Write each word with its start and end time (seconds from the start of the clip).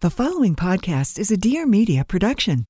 The 0.00 0.10
following 0.10 0.54
podcast 0.54 1.18
is 1.18 1.30
a 1.30 1.38
Dear 1.38 1.64
Media 1.64 2.04
production. 2.04 2.66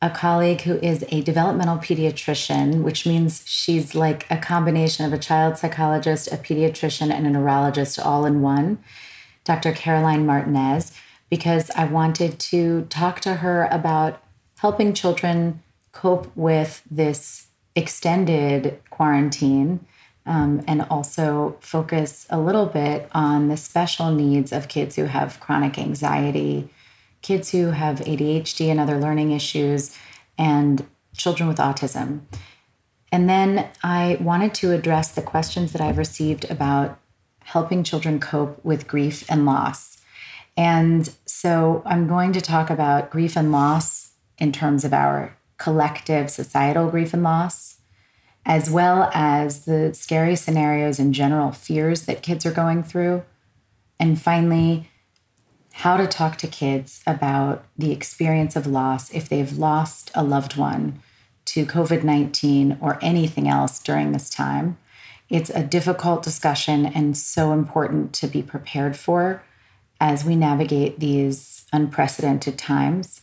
a 0.03 0.11
colleague 0.11 0.63
who 0.63 0.77
is 0.77 1.05
a 1.11 1.23
developmental 1.23 1.79
pediatrician, 1.79 2.83
which 2.83 3.07
means 3.07 3.43
she's 3.47 3.95
like 3.95 4.27
a 4.31 4.37
combination 4.37 5.07
of 5.07 5.13
a 5.13 5.19
child 5.19 5.57
psychologist, 5.57 6.31
a 6.31 6.37
pediatrician, 6.37 7.11
and 7.11 7.27
a 7.27 7.31
neurologist 7.31 7.99
all 7.99 8.27
in 8.27 8.43
one, 8.43 8.79
Dr. 9.45 9.73
Caroline 9.73 10.27
Martinez, 10.27 10.93
because 11.31 11.71
I 11.71 11.85
wanted 11.85 12.39
to 12.39 12.83
talk 12.91 13.21
to 13.21 13.37
her 13.37 13.69
about 13.71 14.23
helping 14.59 14.93
children 14.93 15.63
cope 15.93 16.31
with 16.37 16.83
this 16.91 17.47
extended 17.75 18.81
quarantine. 18.91 19.87
Um, 20.29 20.65
and 20.67 20.83
also 20.91 21.57
focus 21.61 22.27
a 22.31 22.41
little 22.41 22.67
bit 22.67 23.09
on 23.13 23.47
the 23.47 23.57
special 23.57 24.11
needs 24.11 24.51
of 24.51 24.67
kids 24.67 24.97
who 24.97 25.05
have 25.05 25.39
chronic 25.39 25.79
anxiety, 25.79 26.69
kids 27.27 27.51
who 27.51 27.73
have 27.73 27.99
ADHD 27.99 28.69
and 28.69 28.79
other 28.79 29.01
learning 29.01 29.33
issues, 29.33 29.97
and 30.39 30.87
children 31.17 31.49
with 31.49 31.59
autism. 31.59 32.21
And 33.11 33.29
then 33.29 33.69
I 33.83 34.17
wanted 34.21 34.55
to 34.55 34.71
address 34.73 35.11
the 35.11 35.23
questions 35.23 35.73
that 35.73 35.81
I've 35.81 35.99
received 35.99 36.49
about 36.49 37.01
helping 37.41 37.83
children 37.83 38.21
cope 38.21 38.65
with 38.65 38.87
grief 38.87 39.25
and 39.29 39.45
loss. 39.45 39.99
And 40.57 41.13
so 41.25 41.83
I'm 41.85 42.07
going 42.07 42.33
to 42.33 42.41
talk 42.41 42.71
about 42.71 43.11
grief 43.11 43.37
and 43.37 43.51
loss 43.51 44.13
in 44.39 44.53
terms 44.53 44.85
of 44.85 44.93
our 44.93 45.37
collective 45.59 46.31
societal 46.31 46.91
grief 46.91 47.13
and 47.13 47.25
loss, 47.25 47.79
as 48.45 48.71
well 48.71 49.11
as 49.13 49.65
the 49.65 49.93
scary 49.95 50.37
scenarios 50.37 51.01
and 51.01 51.13
general 51.13 51.51
fears 51.51 52.03
that 52.03 52.23
kids 52.23 52.47
are 52.47 52.53
going 52.53 52.85
through. 52.85 53.25
And 53.99 54.21
finally, 54.21 54.91
how 55.81 55.99
to 55.99 56.07
talk 56.07 56.37
to 56.39 56.47
kids 56.47 57.03
about 57.07 57.63
the 57.77 57.93
experience 57.93 58.57
of 58.57 58.67
loss 58.67 59.13
if 59.13 59.29
they've 59.29 59.59
lost 59.59 60.11
a 60.15 60.25
loved 60.25 60.57
one 60.57 60.99
to 61.45 61.67
COVID 61.67 62.03
19 62.03 62.79
or 62.81 62.99
anything 63.03 63.47
else 63.47 63.79
during 63.79 64.13
this 64.13 64.31
time. 64.31 64.79
It's 65.29 65.51
a 65.51 65.63
difficult 65.63 66.23
discussion 66.23 66.87
and 66.87 67.15
so 67.15 67.53
important 67.53 68.15
to 68.15 68.27
be 68.27 68.43
prepared 68.43 68.97
for 68.97 69.43
as 70.01 70.25
we 70.25 70.35
navigate 70.35 70.99
these 70.99 71.67
unprecedented 71.75 72.57
times. 72.57 73.21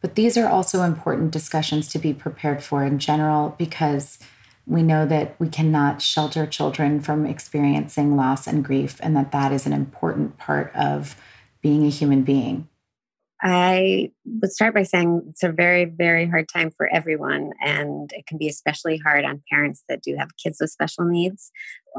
But 0.00 0.14
these 0.14 0.36
are 0.36 0.48
also 0.48 0.82
important 0.82 1.32
discussions 1.32 1.88
to 1.88 1.98
be 1.98 2.14
prepared 2.14 2.62
for 2.62 2.84
in 2.84 3.00
general 3.00 3.56
because 3.58 4.20
we 4.64 4.84
know 4.84 5.06
that 5.06 5.34
we 5.40 5.48
cannot 5.48 6.02
shelter 6.02 6.46
children 6.46 7.00
from 7.00 7.26
experiencing 7.26 8.14
loss 8.14 8.46
and 8.46 8.64
grief, 8.64 9.00
and 9.02 9.16
that 9.16 9.32
that 9.32 9.50
is 9.50 9.66
an 9.66 9.72
important 9.72 10.38
part 10.38 10.72
of 10.76 11.16
being 11.60 11.86
a 11.86 11.90
human 11.90 12.22
being? 12.22 12.68
I 13.42 14.12
would 14.24 14.50
start 14.50 14.74
by 14.74 14.82
saying 14.82 15.22
it's 15.28 15.42
a 15.42 15.52
very, 15.52 15.84
very 15.84 16.26
hard 16.26 16.48
time 16.48 16.70
for 16.70 16.88
everyone, 16.92 17.52
and 17.60 18.10
it 18.14 18.26
can 18.26 18.38
be 18.38 18.48
especially 18.48 18.96
hard 18.98 19.24
on 19.24 19.42
parents 19.52 19.84
that 19.88 20.02
do 20.02 20.16
have 20.18 20.36
kids 20.42 20.58
with 20.60 20.70
special 20.70 21.04
needs. 21.04 21.50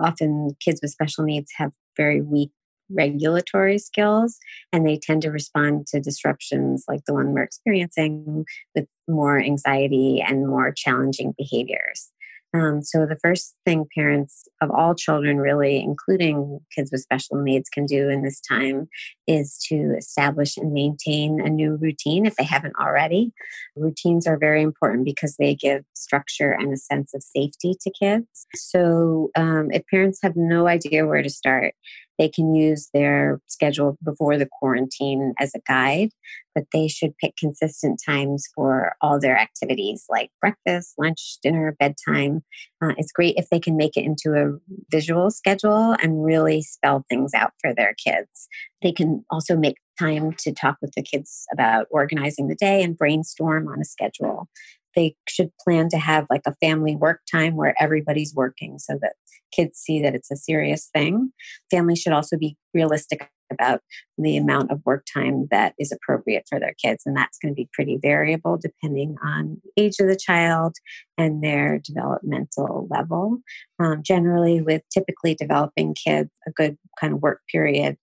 Often, 0.01 0.55
kids 0.59 0.79
with 0.81 0.91
special 0.91 1.23
needs 1.23 1.51
have 1.57 1.71
very 1.95 2.21
weak 2.21 2.51
regulatory 2.89 3.77
skills, 3.77 4.37
and 4.73 4.85
they 4.85 4.97
tend 4.97 5.21
to 5.23 5.29
respond 5.29 5.87
to 5.87 5.99
disruptions 5.99 6.85
like 6.87 7.01
the 7.05 7.13
one 7.13 7.33
we're 7.33 7.43
experiencing 7.43 8.45
with 8.73 8.85
more 9.07 9.39
anxiety 9.39 10.23
and 10.25 10.47
more 10.47 10.73
challenging 10.75 11.33
behaviors. 11.37 12.11
Um, 12.53 12.81
so, 12.81 13.05
the 13.05 13.17
first 13.21 13.55
thing 13.65 13.85
parents 13.95 14.47
of 14.61 14.71
all 14.71 14.95
children, 14.95 15.37
really, 15.37 15.81
including 15.81 16.59
kids 16.73 16.91
with 16.91 17.01
special 17.01 17.41
needs, 17.41 17.69
can 17.69 17.85
do 17.85 18.09
in 18.09 18.23
this 18.23 18.39
time 18.39 18.87
is 19.27 19.57
to 19.67 19.95
establish 19.97 20.55
and 20.57 20.71
maintain 20.71 21.41
a 21.41 21.49
new 21.49 21.75
routine 21.75 22.25
if 22.25 22.35
they 22.35 22.45
haven't 22.45 22.75
already. 22.79 23.31
Routines 23.75 24.25
are 24.27 24.37
very 24.37 24.61
important 24.61 25.03
because 25.03 25.35
they 25.37 25.55
give 25.55 25.83
structure 25.93 26.51
and 26.51 26.73
a 26.73 26.77
sense 26.77 27.13
of 27.13 27.21
safety 27.21 27.75
to 27.81 27.91
kids. 27.91 28.47
So, 28.55 29.29
um, 29.35 29.69
if 29.71 29.83
parents 29.91 30.19
have 30.23 30.35
no 30.35 30.67
idea 30.67 31.05
where 31.05 31.21
to 31.21 31.29
start, 31.29 31.73
they 32.17 32.29
can 32.29 32.55
use 32.55 32.89
their 32.93 33.39
schedule 33.47 33.97
before 34.03 34.37
the 34.37 34.47
quarantine 34.59 35.33
as 35.39 35.53
a 35.55 35.61
guide, 35.67 36.09
but 36.55 36.65
they 36.73 36.87
should 36.87 37.17
pick 37.17 37.35
consistent 37.37 38.01
times 38.03 38.47
for 38.55 38.95
all 39.01 39.19
their 39.19 39.37
activities 39.37 40.05
like 40.09 40.31
breakfast, 40.41 40.93
lunch, 40.97 41.37
dinner, 41.43 41.75
bedtime. 41.79 42.41
Uh, 42.81 42.93
it's 42.97 43.11
great 43.11 43.35
if 43.37 43.49
they 43.49 43.59
can 43.59 43.77
make 43.77 43.95
it 43.95 44.05
into 44.05 44.33
a 44.33 44.57
visual 44.91 45.29
schedule 45.29 45.95
and 46.01 46.25
really 46.25 46.61
spell 46.61 47.05
things 47.09 47.33
out 47.33 47.51
for 47.61 47.73
their 47.73 47.93
kids. 48.03 48.47
They 48.81 48.91
can 48.91 49.23
also 49.29 49.55
make 49.55 49.77
time 49.99 50.33
to 50.39 50.53
talk 50.53 50.77
with 50.81 50.93
the 50.95 51.01
kids 51.01 51.45
about 51.51 51.87
organizing 51.91 52.47
the 52.47 52.55
day 52.55 52.83
and 52.83 52.97
brainstorm 52.97 53.67
on 53.67 53.81
a 53.81 53.85
schedule 53.85 54.47
they 54.97 55.15
should 55.29 55.51
plan 55.63 55.87
to 55.89 55.97
have 55.97 56.25
like 56.29 56.41
a 56.47 56.55
family 56.55 56.95
work 56.95 57.21
time 57.31 57.55
where 57.55 57.75
everybody's 57.79 58.33
working 58.35 58.79
so 58.79 58.97
that 58.99 59.13
kids 59.53 59.77
see 59.77 60.01
that 60.01 60.15
it's 60.15 60.31
a 60.31 60.35
serious 60.35 60.89
thing. 60.93 61.31
Families 61.71 61.99
should 61.99 62.13
also 62.13 62.35
be 62.35 62.57
realistic 62.73 63.29
about 63.51 63.81
the 64.17 64.37
amount 64.37 64.71
of 64.71 64.81
work 64.85 65.05
time 65.11 65.47
that 65.51 65.73
is 65.79 65.91
appropriate 65.91 66.45
for 66.49 66.59
their 66.59 66.75
kids. 66.81 67.03
And 67.05 67.15
that's 67.15 67.37
going 67.37 67.53
to 67.53 67.55
be 67.55 67.69
pretty 67.73 67.97
variable 68.01 68.57
depending 68.57 69.15
on 69.23 69.61
age 69.77 69.99
of 69.99 70.07
the 70.07 70.17
child 70.17 70.75
and 71.17 71.43
their 71.43 71.79
developmental 71.79 72.87
level. 72.89 73.39
Um, 73.79 74.01
generally, 74.03 74.61
with 74.61 74.83
typically 74.91 75.35
developing 75.35 75.95
kids, 75.95 76.29
a 76.47 76.51
good 76.51 76.77
kind 76.99 77.13
of 77.13 77.21
work 77.21 77.41
period 77.51 77.97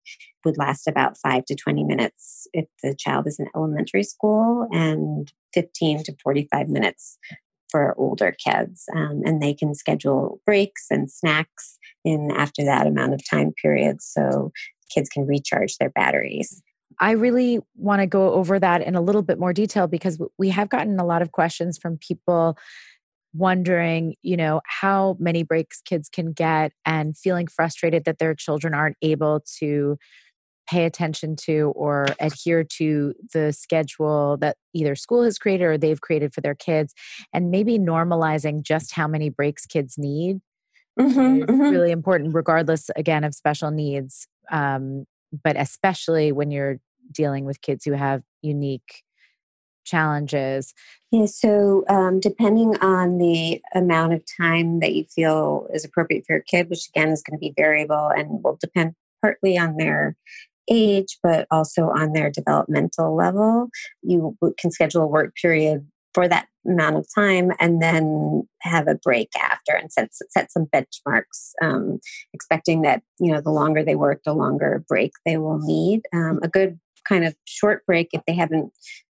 would 0.44 0.58
last 0.58 0.86
about 0.86 1.16
five 1.18 1.44
to 1.46 1.54
20 1.54 1.84
minutes 1.84 2.46
if 2.52 2.66
the 2.82 2.94
child 2.94 3.26
is 3.26 3.38
in 3.38 3.46
elementary 3.56 4.02
school 4.02 4.68
and 4.72 5.32
15 5.54 6.04
to 6.04 6.16
45 6.22 6.68
minutes 6.68 7.18
for 7.70 7.94
older 7.98 8.30
kids. 8.32 8.84
Um, 8.94 9.22
and 9.24 9.42
they 9.42 9.54
can 9.54 9.74
schedule 9.74 10.40
breaks 10.46 10.86
and 10.90 11.10
snacks 11.10 11.78
in 12.04 12.30
after 12.30 12.64
that 12.64 12.86
amount 12.86 13.14
of 13.14 13.28
time 13.28 13.52
period 13.60 14.02
so 14.02 14.52
kids 14.90 15.08
can 15.08 15.26
recharge 15.26 15.76
their 15.78 15.90
batteries. 15.90 16.62
I 17.00 17.12
really 17.12 17.60
want 17.76 18.00
to 18.00 18.06
go 18.06 18.32
over 18.32 18.58
that 18.60 18.82
in 18.82 18.94
a 18.94 19.00
little 19.00 19.22
bit 19.22 19.38
more 19.38 19.52
detail 19.52 19.86
because 19.86 20.20
we 20.38 20.50
have 20.50 20.68
gotten 20.68 20.98
a 21.00 21.04
lot 21.04 21.22
of 21.22 21.32
questions 21.32 21.76
from 21.76 21.98
people 21.98 22.56
wondering, 23.32 24.14
you 24.22 24.36
know, 24.36 24.60
how 24.64 25.16
many 25.18 25.42
breaks 25.42 25.82
kids 25.82 26.08
can 26.08 26.32
get 26.32 26.72
and 26.86 27.16
feeling 27.16 27.48
frustrated 27.48 28.04
that 28.04 28.18
their 28.18 28.34
children 28.34 28.74
aren't 28.74 28.96
able 29.02 29.42
to 29.58 29.98
pay 30.68 30.84
attention 30.84 31.36
to 31.36 31.72
or 31.76 32.06
adhere 32.20 32.64
to 32.64 33.12
the 33.32 33.52
schedule 33.52 34.36
that 34.38 34.56
either 34.72 34.94
school 34.94 35.22
has 35.22 35.38
created 35.38 35.64
or 35.64 35.76
they've 35.76 36.00
created 36.00 36.32
for 36.32 36.40
their 36.40 36.54
kids 36.54 36.94
and 37.32 37.50
maybe 37.50 37.78
normalizing 37.78 38.62
just 38.62 38.92
how 38.92 39.06
many 39.06 39.28
breaks 39.28 39.66
kids 39.66 39.98
need 39.98 40.40
mm-hmm, 40.98 41.42
is 41.42 41.44
mm-hmm. 41.44 41.60
really 41.60 41.90
important 41.90 42.34
regardless 42.34 42.90
again 42.96 43.24
of 43.24 43.34
special 43.34 43.70
needs 43.70 44.26
um, 44.50 45.06
but 45.42 45.56
especially 45.58 46.32
when 46.32 46.50
you're 46.50 46.80
dealing 47.12 47.44
with 47.44 47.60
kids 47.60 47.84
who 47.84 47.92
have 47.92 48.22
unique 48.42 49.02
challenges 49.84 50.72
yeah 51.10 51.26
so 51.26 51.84
um, 51.88 52.18
depending 52.18 52.74
on 52.78 53.18
the 53.18 53.60
amount 53.74 54.14
of 54.14 54.22
time 54.40 54.80
that 54.80 54.94
you 54.94 55.04
feel 55.04 55.68
is 55.74 55.84
appropriate 55.84 56.24
for 56.26 56.34
your 56.34 56.42
kid 56.42 56.70
which 56.70 56.88
again 56.88 57.10
is 57.10 57.22
going 57.22 57.38
to 57.38 57.40
be 57.40 57.52
variable 57.54 58.10
and 58.16 58.42
will 58.42 58.56
depend 58.60 58.94
partly 59.20 59.58
on 59.58 59.76
their 59.76 60.16
age, 60.70 61.18
but 61.22 61.46
also 61.50 61.84
on 61.84 62.12
their 62.12 62.30
developmental 62.30 63.14
level. 63.14 63.68
You 64.02 64.36
can 64.58 64.70
schedule 64.70 65.02
a 65.02 65.06
work 65.06 65.34
period 65.40 65.86
for 66.14 66.28
that 66.28 66.46
amount 66.66 66.96
of 66.96 67.06
time 67.14 67.50
and 67.60 67.82
then 67.82 68.48
have 68.62 68.88
a 68.88 68.94
break 68.94 69.28
after 69.38 69.74
and 69.74 69.92
set, 69.92 70.10
set 70.30 70.50
some 70.50 70.66
benchmarks 70.66 71.50
um, 71.60 71.98
expecting 72.32 72.82
that 72.82 73.02
you 73.18 73.30
know 73.30 73.40
the 73.40 73.50
longer 73.50 73.84
they 73.84 73.96
work 73.96 74.22
the 74.24 74.32
longer 74.32 74.84
break 74.88 75.12
they 75.26 75.36
will 75.36 75.58
need. 75.58 76.02
Um, 76.12 76.40
a 76.42 76.48
good 76.48 76.78
kind 77.06 77.24
of 77.24 77.34
short 77.44 77.84
break 77.86 78.08
if 78.12 78.22
they 78.26 78.34
haven't 78.34 78.72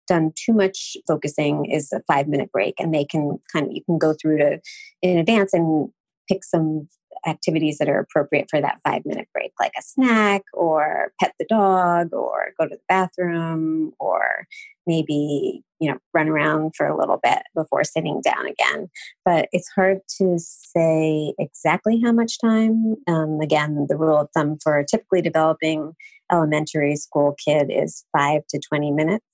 done 0.07 0.33
too 0.35 0.53
much 0.53 0.97
focusing 1.07 1.67
is 1.67 1.93
a 1.93 2.03
five 2.07 2.29
minute 2.29 2.51
break 2.51 2.75
and 2.79 2.95
they 2.95 3.05
can 3.05 3.39
kind 3.53 3.67
of 3.67 3.73
you 3.73 3.85
can 3.85 3.99
go 3.99 4.15
through 4.15 4.39
to 4.39 4.59
in 5.03 5.19
advance 5.19 5.53
and 5.53 5.91
pick 6.29 6.45
some 6.45 6.89
activities 7.27 7.79
that 7.79 7.89
are 7.89 7.99
appropriate 7.99 8.49
for 8.51 8.61
that 8.61 8.81
five 8.85 9.03
minute 9.05 9.29
break, 9.33 9.53
like 9.61 9.73
a 9.79 9.83
snack 9.83 10.43
or 10.53 11.13
pet 11.21 11.35
the 11.39 11.47
dog 11.49 12.13
or 12.13 12.53
go 12.59 12.67
to 12.67 12.77
the 12.77 12.81
bathroom 12.89 13.93
or 13.99 14.47
maybe, 14.87 15.63
you 15.81 15.91
know, 15.91 15.99
run 16.15 16.29
around 16.29 16.73
for 16.75 16.87
a 16.87 16.97
little 16.97 17.21
bit 17.23 17.43
before 17.55 17.85
sitting 17.85 18.21
down 18.23 18.47
again. 18.47 18.89
But 19.25 19.49
it's 19.53 19.69
hard 19.75 19.99
to 20.19 20.39
say 20.39 21.35
exactly 21.39 22.01
how 22.03 22.13
much 22.13 22.41
time. 22.41 22.97
Um, 23.07 23.41
again, 23.41 23.87
the 23.89 23.97
rule 23.97 24.19
of 24.19 24.29
thumb 24.35 24.57
for 24.63 24.83
typically 24.85 25.23
developing 25.23 25.93
elementary 26.33 26.97
school 26.97 27.35
kid 27.45 27.71
is 27.71 28.05
five 28.17 28.43
to 28.49 28.61
20 28.69 28.93
minutes. 28.93 29.25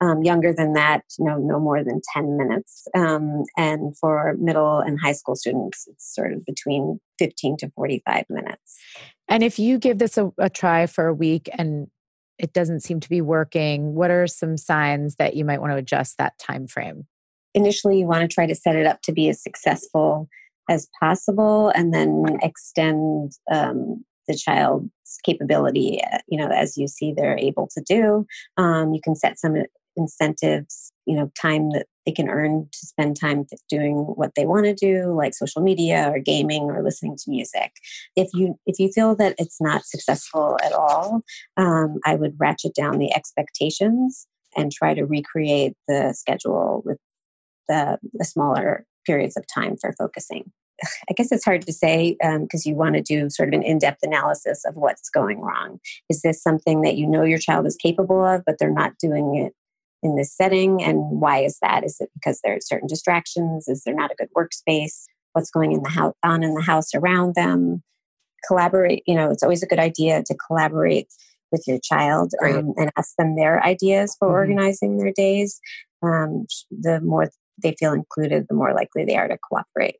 Um, 0.00 0.22
younger 0.22 0.52
than 0.52 0.72
that, 0.74 1.02
no, 1.18 1.38
no 1.38 1.60
more 1.60 1.84
than 1.84 2.00
10 2.14 2.36
minutes. 2.36 2.86
Um, 2.94 3.44
and 3.56 3.96
for 3.98 4.34
middle 4.38 4.78
and 4.78 4.98
high 5.00 5.12
school 5.12 5.36
students, 5.36 5.86
it's 5.88 6.14
sort 6.14 6.32
of 6.32 6.44
between 6.44 7.00
15 7.18 7.56
to 7.58 7.70
45 7.70 8.24
minutes. 8.28 8.78
And 9.28 9.42
if 9.42 9.58
you 9.58 9.78
give 9.78 9.98
this 9.98 10.18
a, 10.18 10.32
a 10.38 10.50
try 10.50 10.86
for 10.86 11.06
a 11.06 11.14
week 11.14 11.48
and 11.56 11.88
it 12.38 12.52
doesn't 12.52 12.80
seem 12.80 13.00
to 13.00 13.08
be 13.08 13.20
working, 13.20 13.94
what 13.94 14.10
are 14.10 14.26
some 14.26 14.56
signs 14.56 15.16
that 15.16 15.36
you 15.36 15.44
might 15.44 15.60
want 15.60 15.72
to 15.72 15.76
adjust 15.76 16.18
that 16.18 16.38
time 16.38 16.66
frame? 16.66 17.06
Initially, 17.54 17.98
you 17.98 18.06
want 18.06 18.28
to 18.28 18.34
try 18.34 18.46
to 18.46 18.54
set 18.54 18.76
it 18.76 18.86
up 18.86 19.02
to 19.02 19.12
be 19.12 19.28
as 19.28 19.42
successful 19.42 20.28
as 20.68 20.88
possible 20.98 21.68
and 21.68 21.92
then 21.92 22.24
extend 22.42 23.32
um, 23.50 24.04
the 24.28 24.36
child's 24.36 24.90
capability, 25.24 26.00
uh, 26.12 26.18
you 26.28 26.38
know, 26.38 26.48
as 26.48 26.76
you 26.76 26.88
see 26.88 27.12
they're 27.12 27.38
able 27.38 27.68
to 27.74 27.82
do. 27.82 28.26
Um, 28.56 28.92
you 28.92 29.00
can 29.02 29.16
set 29.16 29.38
some 29.38 29.56
incentives, 29.96 30.92
you 31.06 31.16
know, 31.16 31.30
time 31.40 31.70
that 31.70 31.86
they 32.06 32.12
can 32.12 32.28
earn 32.28 32.68
to 32.72 32.86
spend 32.86 33.18
time 33.20 33.44
doing 33.68 33.94
what 33.94 34.32
they 34.34 34.46
want 34.46 34.64
to 34.64 34.74
do, 34.74 35.14
like 35.14 35.34
social 35.34 35.62
media 35.62 36.10
or 36.12 36.18
gaming 36.18 36.64
or 36.64 36.82
listening 36.82 37.16
to 37.16 37.30
music. 37.30 37.72
If 38.16 38.28
you 38.34 38.58
if 38.66 38.78
you 38.78 38.90
feel 38.90 39.14
that 39.16 39.34
it's 39.38 39.60
not 39.60 39.84
successful 39.84 40.58
at 40.64 40.72
all, 40.72 41.22
um, 41.56 41.98
I 42.04 42.14
would 42.14 42.34
ratchet 42.38 42.74
down 42.74 42.98
the 42.98 43.14
expectations 43.14 44.26
and 44.56 44.72
try 44.72 44.94
to 44.94 45.04
recreate 45.04 45.74
the 45.88 46.12
schedule 46.12 46.82
with 46.84 46.98
the, 47.68 47.98
the 48.12 48.24
smaller 48.24 48.84
periods 49.06 49.36
of 49.36 49.44
time 49.52 49.76
for 49.80 49.94
focusing. 49.98 50.52
I 51.08 51.12
guess 51.14 51.32
it's 51.32 51.44
hard 51.44 51.66
to 51.66 51.72
say 51.72 52.16
because 52.20 52.66
um, 52.66 52.70
you 52.70 52.74
want 52.74 52.94
to 52.96 53.02
do 53.02 53.28
sort 53.30 53.48
of 53.48 53.54
an 53.54 53.62
in 53.62 53.78
depth 53.78 54.00
analysis 54.02 54.64
of 54.64 54.74
what's 54.74 55.08
going 55.10 55.40
wrong. 55.40 55.78
Is 56.08 56.22
this 56.22 56.42
something 56.42 56.82
that 56.82 56.96
you 56.96 57.06
know 57.06 57.24
your 57.24 57.38
child 57.38 57.66
is 57.66 57.76
capable 57.76 58.24
of, 58.24 58.42
but 58.46 58.56
they're 58.58 58.72
not 58.72 58.92
doing 58.98 59.36
it 59.36 59.52
in 60.02 60.16
this 60.16 60.34
setting? 60.36 60.82
And 60.82 61.20
why 61.20 61.38
is 61.38 61.58
that? 61.62 61.84
Is 61.84 61.96
it 62.00 62.10
because 62.14 62.40
there 62.42 62.54
are 62.54 62.60
certain 62.60 62.88
distractions? 62.88 63.68
Is 63.68 63.82
there 63.84 63.94
not 63.94 64.10
a 64.10 64.16
good 64.16 64.28
workspace? 64.36 65.04
What's 65.32 65.50
going 65.50 65.72
in 65.72 65.82
the 65.82 65.90
house, 65.90 66.14
on 66.22 66.42
in 66.42 66.54
the 66.54 66.62
house 66.62 66.94
around 66.94 67.34
them? 67.34 67.82
Collaborate. 68.46 69.02
You 69.06 69.14
know, 69.14 69.30
it's 69.30 69.42
always 69.42 69.62
a 69.62 69.66
good 69.66 69.78
idea 69.78 70.22
to 70.26 70.36
collaborate 70.46 71.08
with 71.52 71.64
your 71.66 71.78
child 71.78 72.32
um, 72.42 72.72
and 72.76 72.90
ask 72.98 73.14
them 73.16 73.36
their 73.36 73.64
ideas 73.64 74.16
for 74.18 74.28
mm-hmm. 74.28 74.34
organizing 74.34 74.96
their 74.96 75.12
days. 75.12 75.60
Um, 76.02 76.46
the 76.70 77.00
more 77.00 77.30
they 77.62 77.76
feel 77.78 77.92
included, 77.92 78.46
the 78.48 78.54
more 78.54 78.74
likely 78.74 79.04
they 79.04 79.16
are 79.16 79.28
to 79.28 79.38
cooperate. 79.38 79.96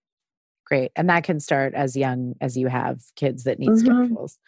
Great. 0.72 0.90
And 0.96 1.10
that 1.10 1.24
can 1.24 1.38
start 1.38 1.74
as 1.74 1.98
young 1.98 2.34
as 2.40 2.56
you 2.56 2.66
have 2.66 3.02
kids 3.14 3.44
that 3.44 3.58
need 3.58 3.68
mm-hmm. 3.68 3.84
schedules. 3.84 4.38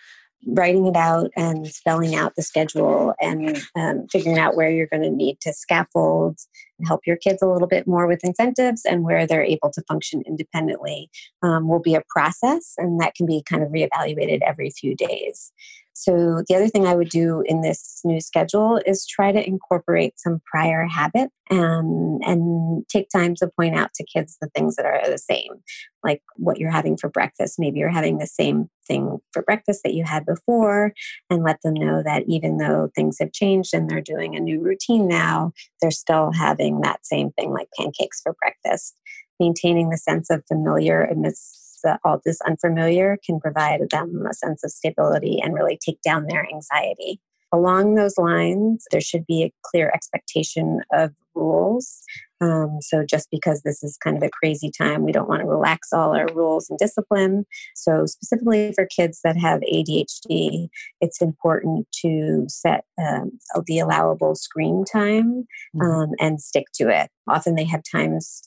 Writing 0.47 0.87
it 0.87 0.97
out 0.97 1.31
and 1.37 1.67
spelling 1.67 2.15
out 2.15 2.35
the 2.35 2.41
schedule 2.41 3.13
and 3.21 3.63
um, 3.77 4.07
figuring 4.11 4.39
out 4.39 4.57
where 4.57 4.71
you're 4.71 4.87
going 4.87 5.03
to 5.03 5.11
need 5.11 5.39
to 5.43 5.53
scaffold 5.53 6.39
and 6.79 6.89
help 6.89 7.03
your 7.07 7.17
kids 7.17 7.43
a 7.43 7.47
little 7.47 7.69
bit 7.69 7.87
more 7.87 8.07
with 8.07 8.25
incentives 8.25 8.87
and 8.87 9.05
where 9.05 9.27
they're 9.27 9.45
able 9.45 9.71
to 9.71 9.83
function 9.87 10.23
independently 10.27 11.11
um, 11.43 11.69
will 11.69 11.79
be 11.79 11.95
a 11.95 12.03
process 12.09 12.73
and 12.79 12.99
that 13.03 13.15
can 13.15 13.27
be 13.27 13.43
kind 13.47 13.63
of 13.63 13.69
reevaluated 13.69 14.39
every 14.47 14.71
few 14.71 14.97
days. 14.97 15.53
So, 15.97 16.43
the 16.49 16.57
other 16.57 16.69
thing 16.69 16.87
I 16.87 16.95
would 16.97 17.09
do 17.09 17.45
in 17.47 17.61
this 17.61 18.01
new 18.05 18.21
schedule 18.21 18.81
is 18.85 19.07
try 19.07 19.31
to 19.31 19.47
incorporate 19.47 20.19
some 20.19 20.41
prior 20.45 20.87
habit 20.87 21.31
and, 21.51 22.21
and 22.25 22.85
take 22.89 23.09
time 23.11 23.37
to 23.37 23.51
point 23.57 23.77
out 23.77 23.95
to 23.95 24.05
kids 24.05 24.37
the 24.41 24.49
things 24.49 24.75
that 24.75 24.87
are 24.87 25.09
the 25.09 25.19
same, 25.19 25.63
like 26.03 26.21
what 26.35 26.59
you're 26.59 26.73
having 26.73 26.97
for 26.97 27.09
breakfast. 27.09 27.61
Maybe 27.61 27.79
you're 27.79 27.91
having 27.91 28.19
the 28.19 28.27
same 28.27 28.69
thing 28.89 29.19
for 29.33 29.43
breakfast 29.43 29.83
that 29.85 29.95
you 29.95 30.03
had 30.03 30.27
before, 30.27 30.93
and 31.31 31.45
let 31.45 31.63
them 31.63 31.75
know 31.75 32.03
that 32.03 32.25
even 32.27 32.59
though 32.59 32.91
things 32.97 33.19
have 33.21 33.33
changed 33.33 33.73
and 33.73 33.89
they're 33.89 34.01
doing 34.01 34.35
a 34.35 34.41
new 34.41 34.61
routine 34.61 35.07
now, 35.07 35.53
they're 35.81 35.93
still 35.93 36.33
having 36.33 36.81
that 36.81 37.07
same 37.07 37.31
thing 37.39 37.53
like 37.53 37.69
pancakes 37.79 38.21
for 38.21 38.35
breakfast. 38.41 38.99
Maintaining 39.39 39.91
the 39.91 39.99
sense 39.99 40.31
of 40.31 40.45
familiar 40.47 41.03
amidst 41.03 41.64
that 41.85 42.01
all 42.05 42.21
this 42.25 42.41
unfamiliar 42.47 43.19
can 43.25 43.41
provide 43.41 43.81
them 43.91 44.25
a 44.29 44.35
sense 44.35 44.65
of 44.65 44.71
stability 44.71 45.41
and 45.43 45.55
really 45.55 45.79
take 45.85 46.01
down 46.03 46.27
their 46.27 46.47
anxiety. 46.53 47.21
Along 47.53 47.95
those 47.95 48.19
lines, 48.19 48.85
there 48.91 49.01
should 49.01 49.27
be 49.27 49.45
a 49.45 49.53
clear 49.63 49.91
expectation 49.95 50.81
of 50.93 51.13
rules. 51.37 52.03
Um, 52.41 52.79
so, 52.81 53.05
just 53.09 53.29
because 53.31 53.63
this 53.63 53.83
is 53.85 53.97
kind 53.97 54.17
of 54.17 54.23
a 54.23 54.31
crazy 54.31 54.71
time, 54.77 55.05
we 55.05 55.13
don't 55.13 55.29
want 55.29 55.41
to 55.41 55.47
relax 55.47 55.93
all 55.93 56.17
our 56.17 56.27
rules 56.35 56.69
and 56.69 56.79
discipline. 56.79 57.47
So, 57.77 58.07
specifically 58.07 58.73
for 58.73 58.87
kids 58.87 59.21
that 59.23 59.37
have 59.37 59.61
ADHD, 59.61 60.69
it's 61.01 61.23
important 61.23 61.87
to 62.03 62.45
set 62.49 62.85
um, 62.99 63.39
the 63.67 63.79
allowable 63.79 64.35
screen 64.35 64.85
time 64.85 65.47
mm-hmm. 65.77 65.81
um, 65.81 66.11
and 66.19 66.41
stick 66.41 66.67
to 66.75 66.89
it. 66.89 67.09
Often 67.29 67.55
they 67.55 67.65
have 67.65 67.83
times 67.91 68.43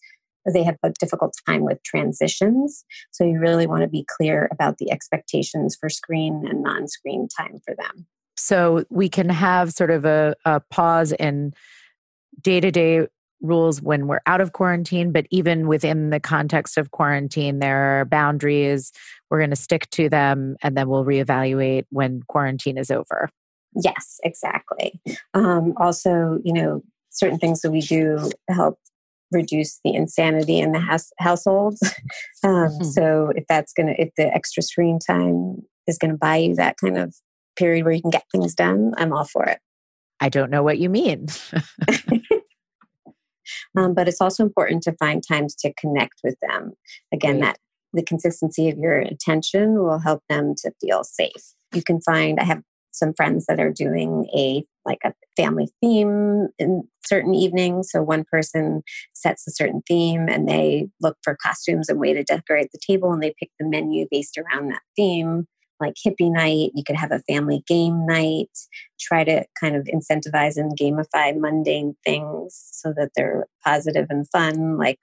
they 0.53 0.63
have 0.63 0.77
a 0.83 0.91
difficult 0.99 1.33
time 1.45 1.63
with 1.63 1.81
transitions. 1.83 2.85
So 3.11 3.23
you 3.23 3.39
really 3.39 3.67
want 3.67 3.81
to 3.81 3.87
be 3.87 4.05
clear 4.17 4.49
about 4.51 4.77
the 4.77 4.91
expectations 4.91 5.77
for 5.79 5.89
screen 5.89 6.45
and 6.47 6.63
non 6.63 6.87
screen 6.87 7.27
time 7.27 7.59
for 7.65 7.75
them. 7.75 8.07
So 8.37 8.85
we 8.89 9.09
can 9.09 9.29
have 9.29 9.71
sort 9.71 9.91
of 9.91 10.05
a, 10.05 10.35
a 10.45 10.61
pause 10.69 11.11
in 11.11 11.53
day 12.41 12.59
to 12.59 12.71
day 12.71 13.07
rules 13.41 13.81
when 13.81 14.07
we're 14.07 14.21
out 14.25 14.41
of 14.41 14.53
quarantine, 14.53 15.11
but 15.11 15.27
even 15.29 15.67
within 15.67 16.09
the 16.09 16.19
context 16.19 16.77
of 16.77 16.91
quarantine, 16.91 17.59
there 17.59 17.99
are 17.99 18.05
boundaries. 18.05 18.91
We're 19.29 19.39
going 19.39 19.51
to 19.51 19.55
stick 19.55 19.89
to 19.91 20.09
them 20.09 20.55
and 20.61 20.75
then 20.75 20.89
we'll 20.89 21.05
reevaluate 21.05 21.85
when 21.89 22.23
quarantine 22.27 22.77
is 22.77 22.89
over. 22.89 23.29
Yes, 23.75 24.19
exactly. 24.23 24.99
Um, 25.33 25.73
also, 25.77 26.39
you 26.43 26.53
know, 26.53 26.83
certain 27.09 27.37
things 27.37 27.61
that 27.61 27.71
we 27.71 27.81
do 27.81 28.31
help 28.49 28.79
reduce 29.31 29.79
the 29.83 29.93
insanity 29.93 30.59
in 30.59 30.71
the 30.71 30.79
house, 30.79 31.11
households. 31.19 31.81
um, 32.43 32.51
mm-hmm. 32.51 32.83
So 32.83 33.31
if 33.35 33.45
that's 33.47 33.73
going 33.73 33.87
to, 33.87 34.01
if 34.01 34.09
the 34.17 34.33
extra 34.33 34.63
screen 34.63 34.99
time 34.99 35.57
is 35.87 35.97
going 35.97 36.11
to 36.11 36.17
buy 36.17 36.37
you 36.37 36.55
that 36.55 36.77
kind 36.77 36.97
of 36.97 37.15
period 37.57 37.83
where 37.85 37.93
you 37.93 38.01
can 38.01 38.11
get 38.11 38.25
things 38.31 38.53
done, 38.53 38.93
I'm 38.97 39.13
all 39.13 39.25
for 39.25 39.43
it. 39.45 39.59
I 40.19 40.29
don't 40.29 40.49
know 40.49 40.63
what 40.63 40.79
you 40.79 40.89
mean. 40.89 41.27
um, 43.77 43.93
but 43.93 44.07
it's 44.07 44.21
also 44.21 44.43
important 44.43 44.83
to 44.83 44.93
find 44.93 45.23
times 45.25 45.55
to 45.55 45.73
connect 45.73 46.21
with 46.23 46.35
them. 46.41 46.73
Again, 47.13 47.39
right. 47.39 47.53
that 47.53 47.59
the 47.93 48.03
consistency 48.03 48.69
of 48.69 48.77
your 48.77 48.99
attention 48.99 49.83
will 49.83 49.99
help 49.99 50.23
them 50.29 50.53
to 50.57 50.71
feel 50.81 51.03
safe. 51.03 51.53
You 51.73 51.83
can 51.83 52.01
find, 52.01 52.39
I 52.39 52.45
have 52.45 52.61
some 52.97 53.13
friends 53.13 53.45
that 53.47 53.59
are 53.59 53.71
doing 53.71 54.27
a 54.35 54.63
like 54.85 54.99
a 55.03 55.13
family 55.35 55.67
theme 55.81 56.47
in 56.57 56.83
certain 57.05 57.35
evenings. 57.35 57.89
So 57.91 58.01
one 58.01 58.23
person 58.31 58.83
sets 59.13 59.45
a 59.47 59.51
certain 59.51 59.81
theme 59.87 60.27
and 60.29 60.47
they 60.47 60.87
look 61.01 61.17
for 61.23 61.37
costumes 61.41 61.89
and 61.89 61.99
way 61.99 62.13
to 62.13 62.23
decorate 62.23 62.69
the 62.71 62.79
table 62.85 63.11
and 63.11 63.21
they 63.21 63.33
pick 63.37 63.49
the 63.59 63.67
menu 63.67 64.07
based 64.09 64.37
around 64.37 64.69
that 64.69 64.81
theme. 64.95 65.45
like 65.79 65.93
hippie 65.95 66.31
night. 66.31 66.71
You 66.73 66.83
could 66.83 66.95
have 66.95 67.11
a 67.11 67.21
family 67.29 67.63
game 67.67 68.05
night. 68.05 68.49
Try 68.99 69.23
to 69.25 69.45
kind 69.59 69.75
of 69.75 69.83
incentivize 69.85 70.57
and 70.57 70.77
gamify 70.77 71.37
mundane 71.37 71.95
things 72.05 72.67
so 72.71 72.93
that 72.97 73.11
they're 73.15 73.45
positive 73.63 74.07
and 74.09 74.27
fun. 74.29 74.77
Like 74.77 74.99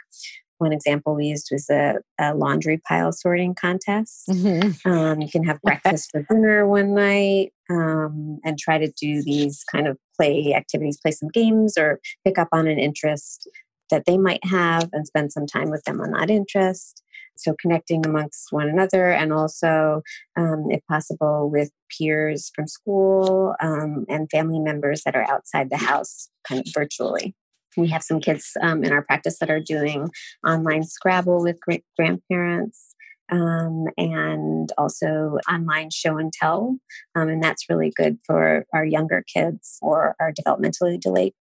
one 0.59 0.73
example 0.73 1.15
we 1.15 1.27
used 1.27 1.49
was 1.53 1.69
a, 1.71 1.97
a 2.19 2.35
laundry 2.35 2.81
pile 2.89 3.13
sorting 3.13 3.55
contest. 3.55 4.29
Mm-hmm. 4.29 4.91
Um, 4.91 5.21
you 5.21 5.29
can 5.31 5.45
have 5.45 5.61
breakfast 5.63 6.11
for 6.11 6.25
dinner 6.29 6.67
one 6.67 6.95
night 6.95 7.53
um, 7.71 8.39
and 8.45 8.59
try 8.59 8.79
to 8.79 8.93
do 9.01 9.23
these 9.23 9.65
kind 9.71 9.87
of 9.87 9.99
play 10.17 10.55
activities, 10.55 10.99
play 11.01 11.13
some 11.13 11.29
games, 11.31 11.77
or 11.79 12.01
pick 12.25 12.39
up 12.39 12.49
on 12.53 12.67
an 12.67 12.79
interest 12.79 13.49
that 13.91 14.05
they 14.07 14.19
might 14.19 14.45
have 14.45 14.89
and 14.93 15.07
spend 15.07 15.33
some 15.33 15.47
time 15.47 15.71
with 15.71 15.85
them 15.85 16.01
on 16.01 16.11
that 16.13 16.31
interest. 16.31 17.03
So, 17.37 17.55
connecting 17.61 18.07
amongst 18.07 18.53
one 18.53 18.69
another 18.69 19.11
and 19.11 19.33
also, 19.33 20.03
um, 20.37 20.67
if 20.71 20.81
possible, 20.87 21.51
with 21.51 21.71
peers 21.91 22.51
from 22.55 22.69
school 22.69 23.57
um, 23.61 24.05
and 24.09 24.31
family 24.31 24.61
members 24.61 25.03
that 25.05 25.17
are 25.17 25.29
outside 25.29 25.69
the 25.71 25.77
house, 25.77 26.29
kind 26.47 26.61
of 26.61 26.73
virtually. 26.73 27.35
We 27.77 27.89
have 27.89 28.05
some 28.05 28.21
kids 28.21 28.53
um, 28.63 28.85
in 28.85 28.93
our 28.93 29.03
practice 29.03 29.39
that 29.41 29.51
are 29.51 29.59
doing 29.59 30.09
online 30.47 30.85
Scrabble 30.85 31.43
with 31.43 31.61
great 31.61 31.85
grandparents. 31.99 32.94
Um, 33.33 33.87
and 33.97 34.71
also 34.77 35.39
online 35.51 35.89
show 35.91 36.19
and 36.19 36.31
tell. 36.33 36.77
Um, 37.15 37.29
and 37.29 37.43
that's 37.43 37.71
really 37.71 37.91
good 37.97 38.19
for 38.27 38.67
our 38.75 38.85
younger 38.85 39.25
kids 39.33 39.79
or 39.81 40.15
our 40.21 40.31
developmentally 40.33 41.01
delayed 41.01 41.33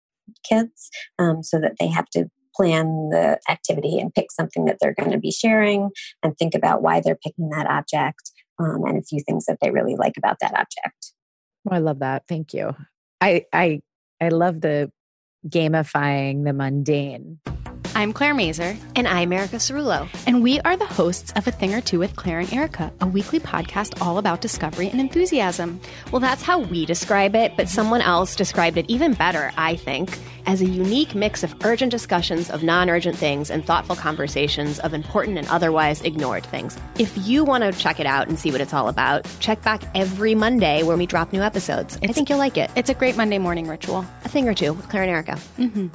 kids 0.47 0.89
um, 1.19 1.43
so 1.43 1.59
that 1.59 1.75
they 1.79 1.87
have 1.87 2.09
to 2.11 2.29
plan 2.55 3.09
the 3.09 3.39
activity 3.49 3.99
and 3.99 4.13
pick 4.13 4.31
something 4.31 4.65
that 4.65 4.77
they're 4.79 4.93
going 4.93 5.11
to 5.11 5.17
be 5.17 5.31
sharing 5.31 5.89
and 6.21 6.37
think 6.37 6.55
about 6.55 6.81
why 6.81 7.01
they're 7.01 7.17
picking 7.23 7.49
that 7.49 7.67
object 7.67 8.31
um, 8.59 8.83
and 8.85 8.97
a 8.97 9.03
few 9.03 9.19
things 9.27 9.45
that 9.45 9.57
they 9.61 9.71
really 9.71 9.95
like 9.95 10.13
about 10.17 10.37
that 10.39 10.53
object. 10.53 11.13
Oh, 11.69 11.75
I 11.75 11.79
love 11.79 11.99
that. 11.99 12.23
Thank 12.27 12.53
you. 12.53 12.75
I 13.21 13.45
I 13.53 13.81
I 14.21 14.29
love 14.29 14.61
the 14.61 14.91
gamifying 15.47 16.43
the 16.45 16.53
mundane. 16.53 17.39
I'm 17.95 18.11
Claire 18.11 18.33
Mazur. 18.33 18.75
And 18.95 19.07
I'm 19.07 19.31
Erica 19.31 19.57
Cerulo. 19.57 20.09
And 20.25 20.41
we 20.41 20.59
are 20.61 20.75
the 20.75 20.85
hosts 20.85 21.31
of 21.35 21.45
A 21.45 21.51
Thing 21.51 21.75
or 21.75 21.81
Two 21.81 21.99
with 21.99 22.15
Claire 22.15 22.39
and 22.39 22.51
Erica, 22.51 22.91
a 23.01 23.05
weekly 23.05 23.39
podcast 23.39 24.01
all 24.01 24.17
about 24.17 24.41
discovery 24.41 24.89
and 24.89 24.99
enthusiasm. 24.99 25.79
Well, 26.11 26.19
that's 26.19 26.41
how 26.41 26.59
we 26.59 26.87
describe 26.87 27.35
it, 27.35 27.55
but 27.55 27.69
someone 27.69 28.01
else 28.01 28.35
described 28.35 28.77
it 28.77 28.87
even 28.89 29.13
better, 29.13 29.51
I 29.57 29.75
think, 29.75 30.17
as 30.47 30.61
a 30.61 30.65
unique 30.65 31.13
mix 31.13 31.43
of 31.43 31.55
urgent 31.63 31.91
discussions 31.91 32.49
of 32.49 32.63
non 32.63 32.89
urgent 32.89 33.15
things 33.15 33.51
and 33.51 33.63
thoughtful 33.63 33.95
conversations 33.95 34.79
of 34.79 34.95
important 34.95 35.37
and 35.37 35.47
otherwise 35.49 36.01
ignored 36.01 36.47
things. 36.47 36.79
If 36.97 37.15
you 37.27 37.43
want 37.43 37.63
to 37.63 37.79
check 37.79 37.99
it 37.99 38.07
out 38.07 38.27
and 38.27 38.39
see 38.39 38.51
what 38.51 38.59
it's 38.59 38.73
all 38.73 38.89
about, 38.89 39.27
check 39.39 39.61
back 39.61 39.83
every 39.93 40.33
Monday 40.33 40.81
when 40.81 40.97
we 40.97 41.05
drop 41.05 41.31
new 41.31 41.41
episodes. 41.41 41.97
It's, 41.97 42.09
I 42.09 42.13
think 42.13 42.29
you'll 42.29 42.39
like 42.39 42.57
it. 42.57 42.71
It's 42.75 42.89
a 42.89 42.95
great 42.95 43.15
Monday 43.15 43.37
morning 43.37 43.67
ritual. 43.67 44.03
A 44.25 44.29
Thing 44.29 44.49
or 44.49 44.55
Two 44.55 44.73
with 44.73 44.89
Claire 44.89 45.03
and 45.03 45.11
Erica. 45.11 45.39
Mm-hmm. 45.59 45.87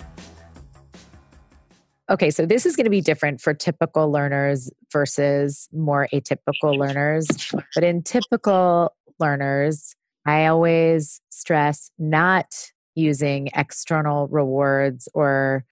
Okay, 2.11 2.31
so 2.31 2.47
this 2.47 2.65
is 2.65 2.75
going 2.75 2.85
to 2.85 2.91
be 2.91 3.03
different 3.03 3.41
for 3.41 3.53
typical 3.53 4.11
learners 4.11 4.71
versus 4.91 5.69
more 5.73 6.09
atypical 6.13 6.77
learners. 6.77 7.29
But 7.75 7.85
in 7.85 8.03
typical 8.03 8.95
learners, 9.19 9.95
I 10.25 10.47
always 10.47 11.21
stress 11.29 11.91
not 11.99 12.47
using 12.95 13.49
external 13.55 14.27
rewards 14.29 15.09
or 15.13 15.65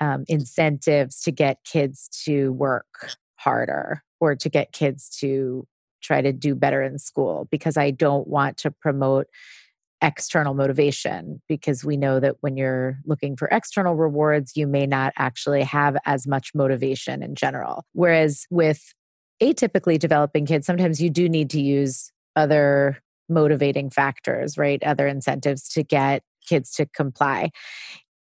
um, 0.00 0.24
incentives 0.26 1.22
to 1.22 1.30
get 1.30 1.58
kids 1.64 2.08
to 2.24 2.52
work 2.52 3.12
harder 3.36 4.02
or 4.20 4.34
to 4.34 4.48
get 4.48 4.72
kids 4.72 5.08
to 5.20 5.66
try 6.02 6.20
to 6.20 6.32
do 6.32 6.54
better 6.54 6.82
in 6.82 6.98
school 6.98 7.46
because 7.50 7.76
I 7.76 7.90
don't 7.90 8.26
want 8.26 8.56
to 8.58 8.70
promote 8.70 9.28
external 10.04 10.52
motivation 10.52 11.40
because 11.48 11.82
we 11.82 11.96
know 11.96 12.20
that 12.20 12.36
when 12.42 12.58
you're 12.58 12.98
looking 13.06 13.36
for 13.36 13.48
external 13.50 13.94
rewards, 13.94 14.52
you 14.54 14.66
may 14.66 14.86
not 14.86 15.14
actually 15.16 15.62
have 15.62 15.96
as 16.04 16.26
much 16.26 16.50
motivation 16.54 17.22
in 17.22 17.34
general. 17.34 17.84
Whereas 17.94 18.46
with 18.50 18.92
atypically 19.42 19.98
developing 19.98 20.44
kids, 20.44 20.66
sometimes 20.66 21.00
you 21.00 21.08
do 21.08 21.26
need 21.26 21.48
to 21.50 21.60
use 21.60 22.12
other 22.36 23.00
motivating 23.30 23.88
factors, 23.88 24.58
right? 24.58 24.82
Other 24.82 25.06
incentives 25.06 25.70
to 25.70 25.82
get 25.82 26.22
kids 26.46 26.72
to 26.72 26.84
comply. 26.84 27.50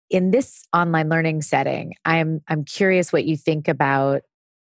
In 0.08 0.30
this 0.30 0.64
online 0.74 1.10
learning 1.10 1.42
setting, 1.42 1.92
I'm 2.06 2.40
I'm 2.48 2.64
curious 2.64 3.12
what 3.12 3.26
you 3.26 3.36
think 3.36 3.68
about 3.68 4.22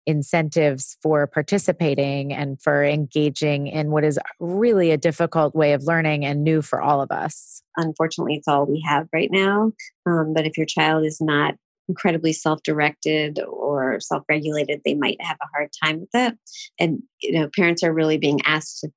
incentives 0.06 0.98
for 1.02 1.28
participating 1.28 2.34
and 2.34 2.62
for 2.62 2.84
engaging 2.84 3.68
in 3.68 3.92
what 3.92 4.04
is 4.04 4.20
really 4.40 4.92
a 4.92 4.98
difficult 4.98 5.56
way 5.56 5.74
of 5.74 5.84
learning 5.84 6.26
and 6.26 6.44
new 6.44 6.62
for 6.62 6.82
all 6.82 7.02
of 7.02 7.12
us. 7.12 7.62
Unfortunately, 7.78 8.36
it's 8.36 8.48
all 8.48 8.66
we 8.66 8.84
have 8.88 9.08
right 9.14 9.30
now. 9.32 9.72
Um, 10.06 10.34
but 10.34 10.46
if 10.46 10.58
your 10.58 10.66
child 10.66 11.06
is 11.06 11.20
not 11.22 11.56
incredibly 11.88 12.32
self-directed 12.32 13.40
or 13.50 14.00
self-regulated 14.00 14.80
they 14.86 14.94
might 14.94 15.18
have 15.20 15.38
a 15.42 15.48
hard 15.54 15.70
time 15.84 16.00
with 16.00 16.10
it 16.14 16.38
and 16.80 17.02
you 17.22 17.34
know 17.34 17.50
parents 17.54 17.84
are 17.84 17.92
really 17.92 18.18
being 18.18 18.40
asked 18.46 18.80
to 18.80 18.90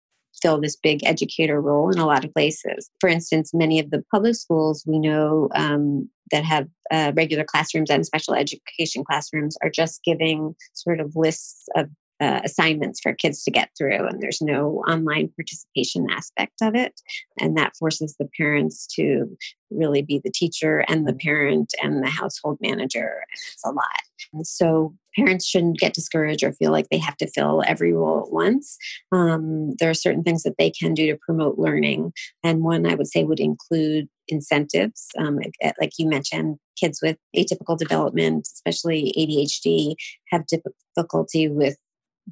fill 0.43 0.61
this 0.61 0.76
big 0.76 1.05
educator 1.05 1.61
role 1.61 1.91
in 1.91 1.99
a 1.99 2.07
lot 2.07 2.25
of 2.25 2.33
places. 2.33 2.91
For 3.00 3.09
instance, 3.09 3.53
many 3.55 3.79
of 3.79 3.91
the 3.91 4.05
public 4.11 4.35
schools 4.35 4.85
we 4.87 4.99
know 4.99 5.49
um, 5.55 6.09
that 6.31 6.45
have 6.45 6.69
uh, 6.91 7.12
regular 7.14 7.45
classrooms 7.45 7.91
and 7.91 8.05
special 8.05 8.35
education 8.35 9.05
classrooms 9.05 9.57
are 9.62 9.71
just 9.71 10.03
giving 10.05 10.55
sort 10.73 11.00
of 11.00 11.17
lists 11.17 11.67
of 11.76 11.88
uh, 12.21 12.40
assignments 12.44 13.00
for 13.00 13.12
kids 13.12 13.42
to 13.44 13.50
get 13.50 13.71
through, 13.76 14.06
and 14.06 14.21
there's 14.21 14.40
no 14.40 14.83
online 14.88 15.30
participation 15.37 16.06
aspect 16.11 16.54
of 16.62 16.75
it. 16.75 17.00
And 17.40 17.56
that 17.56 17.76
forces 17.76 18.16
the 18.18 18.28
parents 18.37 18.87
to 18.97 19.37
really 19.71 20.02
be 20.02 20.21
the 20.23 20.30
teacher 20.30 20.85
and 20.88 21.06
the 21.06 21.14
parent 21.14 21.73
and 21.83 22.02
the 22.02 22.11
household 22.11 22.59
manager. 22.61 23.23
And 23.30 23.38
it's 23.52 23.64
a 23.64 23.71
lot. 23.71 24.02
And 24.33 24.47
so 24.47 24.94
parents 25.16 25.47
shouldn't 25.47 25.78
get 25.78 25.94
discouraged 25.94 26.42
or 26.42 26.52
feel 26.52 26.73
like 26.73 26.88
they 26.88 26.99
have 26.99 27.16
to 27.18 27.30
fill 27.30 27.62
every 27.66 27.92
role 27.92 28.25
at 28.25 28.33
once. 28.33 28.76
Um, 29.12 29.75
there 29.78 29.90
are 29.90 29.94
certain 29.94 30.23
things 30.23 30.42
that 30.42 30.56
they 30.59 30.71
can 30.71 30.94
do 30.94 31.06
to 31.06 31.18
promote 31.25 31.59
learning. 31.59 32.12
And 32.42 32.62
one 32.62 32.87
I 32.87 32.94
would 32.94 33.09
say 33.09 33.25
would 33.25 33.40
include 33.40 34.09
incentives. 34.28 35.09
Um, 35.18 35.38
like 35.80 35.92
you 35.99 36.09
mentioned, 36.09 36.59
kids 36.76 37.00
with 37.02 37.16
atypical 37.37 37.78
development, 37.78 38.49
especially 38.52 39.14
ADHD, 39.18 39.94
have 40.30 40.47
difficulty 40.47 41.49
with 41.49 41.76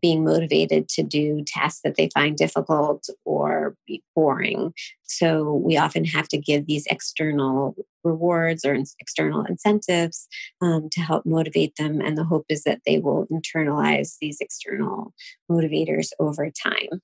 being 0.00 0.25
motivated 0.25 0.88
to 0.88 1.02
do 1.02 1.44
tasks 1.46 1.80
that 1.84 1.96
they 1.96 2.08
find 2.14 2.37
difficult 2.37 3.08
or 3.25 3.76
boring. 4.14 4.72
So 5.02 5.54
we 5.54 5.76
often 5.76 6.04
have 6.06 6.28
to 6.28 6.38
give 6.38 6.66
these 6.66 6.87
external 6.87 7.76
rewards 8.04 8.64
or 8.64 8.76
external 8.99 9.44
incentives 9.44 10.28
um, 10.61 10.88
to 10.90 11.00
help 11.00 11.26
motivate 11.26 11.76
them. 11.76 12.00
And 12.00 12.16
the 12.16 12.25
hope 12.25 12.46
is 12.49 12.64
that 12.64 12.80
they 12.87 12.99
will 12.99 13.26
internalize 13.26 14.16
these 14.20 14.38
external 14.40 15.12
motivators 15.50 16.08
over 16.18 16.50
time. 16.50 17.00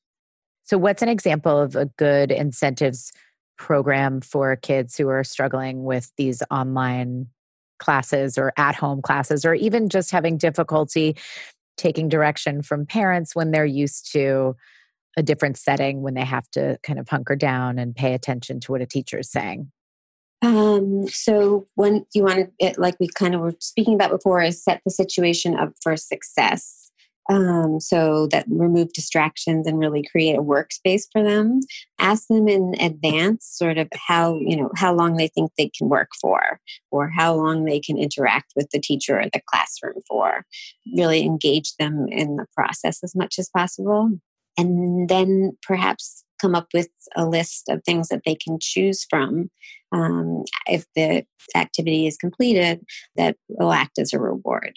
So, 0.65 0.77
what's 0.77 1.03
an 1.03 1.09
example 1.09 1.59
of 1.59 1.77
a 1.77 1.87
good 1.97 2.31
incentives 2.31 3.13
program 3.57 4.21
for 4.21 4.55
kids 4.57 4.97
who 4.97 5.09
are 5.09 5.25
struggling 5.25 5.85
with 5.85 6.13
these 6.17 6.43
online 6.51 7.27
classes 7.79 8.37
or 8.37 8.53
at 8.57 8.75
home 8.75 9.01
classes, 9.01 9.45
or 9.45 9.55
even 9.55 9.89
just 9.89 10.11
having 10.11 10.37
difficulty 10.37 11.17
taking 11.79 12.09
direction 12.09 12.63
from 12.63 12.85
parents 12.85 13.35
when 13.35 13.51
they're 13.51 13.65
used 13.65 14.13
to 14.13 14.57
a 15.17 15.23
different 15.23 15.57
setting 15.57 16.03
when 16.03 16.15
they 16.15 16.25
have 16.25 16.49
to 16.51 16.79
kind 16.83 16.99
of 16.99 17.09
hunker 17.09 17.35
down 17.35 17.79
and 17.79 17.97
pay 17.97 18.15
attention 18.15 18.61
to 18.61 18.73
what 18.73 18.83
a 18.83 18.87
teacher 18.87 19.19
is 19.19 19.31
saying? 19.31 19.71
Um, 20.43 21.09
so 21.09 21.67
when 21.75 22.07
you 22.15 22.23
want 22.23 22.53
to, 22.61 22.75
like 22.79 22.97
we 23.01 23.09
kind 23.09 23.35
of 23.35 23.41
were 23.41 23.55
speaking 23.59 23.95
about 23.95 24.11
before, 24.11 24.41
is 24.43 24.63
set 24.63 24.81
the 24.85 24.91
situation 24.91 25.57
up 25.57 25.73
for 25.83 25.97
success 25.97 26.91
um, 27.29 27.79
so 27.79 28.27
that 28.29 28.47
remove 28.49 28.93
distractions 28.93 29.67
and 29.67 29.79
really 29.79 30.03
create 30.11 30.37
a 30.37 30.43
workspace 30.43 31.03
for 31.13 31.23
them. 31.23 31.61
Ask 31.99 32.27
them 32.29 32.49
in 32.49 32.75
advance 32.81 33.47
sort 33.47 33.77
of 33.77 33.89
how 33.95 34.39
you 34.41 34.57
know 34.57 34.71
how 34.77 34.95
long 34.95 35.17
they 35.17 35.29
think 35.29 35.53
they 35.57 35.71
can 35.77 35.89
work 35.89 36.09
for 36.21 36.61
or 36.91 37.09
how 37.09 37.35
long 37.35 37.65
they 37.65 37.81
can 37.81 37.99
interact 37.99 38.53
with 38.57 38.71
the 38.71 38.81
teacher 38.81 39.21
or 39.21 39.25
the 39.33 39.43
classroom 39.47 40.01
for. 40.09 40.45
Really 40.97 41.23
engage 41.23 41.75
them 41.77 42.07
in 42.09 42.37
the 42.37 42.47
process 42.55 43.01
as 43.03 43.15
much 43.15 43.39
as 43.39 43.51
possible. 43.55 44.11
And 44.57 45.09
then 45.09 45.57
perhaps 45.63 46.25
come 46.41 46.55
up 46.55 46.69
with 46.73 46.89
a 47.15 47.27
list 47.27 47.69
of 47.69 47.83
things 47.85 48.09
that 48.09 48.23
they 48.25 48.35
can 48.35 48.59
choose 48.61 49.07
from. 49.09 49.51
Um, 49.93 50.45
if 50.67 50.85
the 50.95 51.25
activity 51.57 52.07
is 52.07 52.17
completed 52.19 52.85
that 53.17 53.37
will 53.49 53.73
act 53.73 53.99
as 53.99 54.13
a 54.13 54.19
reward 54.19 54.75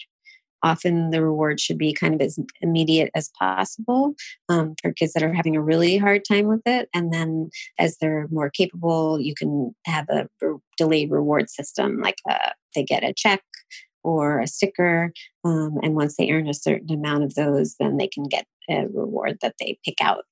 often 0.62 1.10
the 1.10 1.22
reward 1.22 1.60
should 1.60 1.78
be 1.78 1.92
kind 1.92 2.14
of 2.14 2.20
as 2.20 2.38
immediate 2.60 3.10
as 3.14 3.30
possible 3.38 4.14
um, 4.48 4.74
for 4.80 4.92
kids 4.92 5.12
that 5.12 5.22
are 5.22 5.32
having 5.32 5.56
a 5.56 5.62
really 5.62 5.96
hard 5.96 6.24
time 6.24 6.46
with 6.46 6.62
it. 6.66 6.88
And 6.94 7.12
then 7.12 7.50
as 7.78 7.96
they're 7.98 8.28
more 8.30 8.50
capable, 8.50 9.20
you 9.20 9.34
can 9.34 9.74
have 9.86 10.08
a 10.08 10.28
re- 10.40 10.58
delayed 10.76 11.10
reward 11.10 11.50
system, 11.50 12.00
like 12.00 12.18
uh, 12.28 12.50
they 12.74 12.82
get 12.82 13.04
a 13.04 13.12
check 13.12 13.42
or 14.04 14.40
a 14.40 14.46
sticker. 14.46 15.12
Um, 15.44 15.78
and 15.82 15.94
once 15.94 16.16
they 16.16 16.30
earn 16.30 16.48
a 16.48 16.54
certain 16.54 16.90
amount 16.92 17.24
of 17.24 17.34
those, 17.34 17.76
then 17.78 17.96
they 17.96 18.08
can 18.08 18.24
get 18.24 18.46
a 18.68 18.86
reward 18.88 19.38
that 19.42 19.54
they 19.58 19.78
pick 19.84 19.96
out 20.00 20.24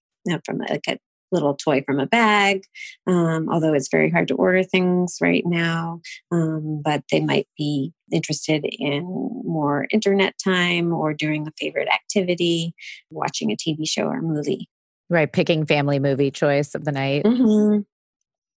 from 0.45 0.59
like 0.59 0.85
a 0.89 0.99
little 1.33 1.55
toy 1.55 1.83
from 1.83 1.99
a 1.99 2.07
bag, 2.07 2.63
um, 3.07 3.49
although 3.51 3.75
it's 3.75 3.89
very 3.91 4.11
hard 4.11 4.29
to 4.29 4.35
order 4.35 4.63
things 4.63 5.19
right 5.21 5.45
now. 5.47 6.01
Um, 6.31 6.81
but 6.85 7.03
they 7.11 7.21
might 7.21 7.49
be 7.57 7.93
interested 8.13 8.65
in 8.65 9.05
more 9.45 9.87
internet 9.91 10.35
time 10.43 10.93
or 10.93 11.15
doing 11.15 11.47
a 11.47 11.53
favorite 11.59 11.89
activity, 11.89 12.75
watching 13.11 13.51
a 13.51 13.57
TV 13.57 13.89
show 13.89 14.07
or 14.07 14.21
movie. 14.21 14.69
Right, 15.09 15.33
picking 15.33 15.67
family 15.67 15.99
movie 15.99 16.31
choice 16.31 16.75
of 16.75 16.85
the 16.85 16.93
night. 16.93 17.25
Mm-hmm. 17.25 17.81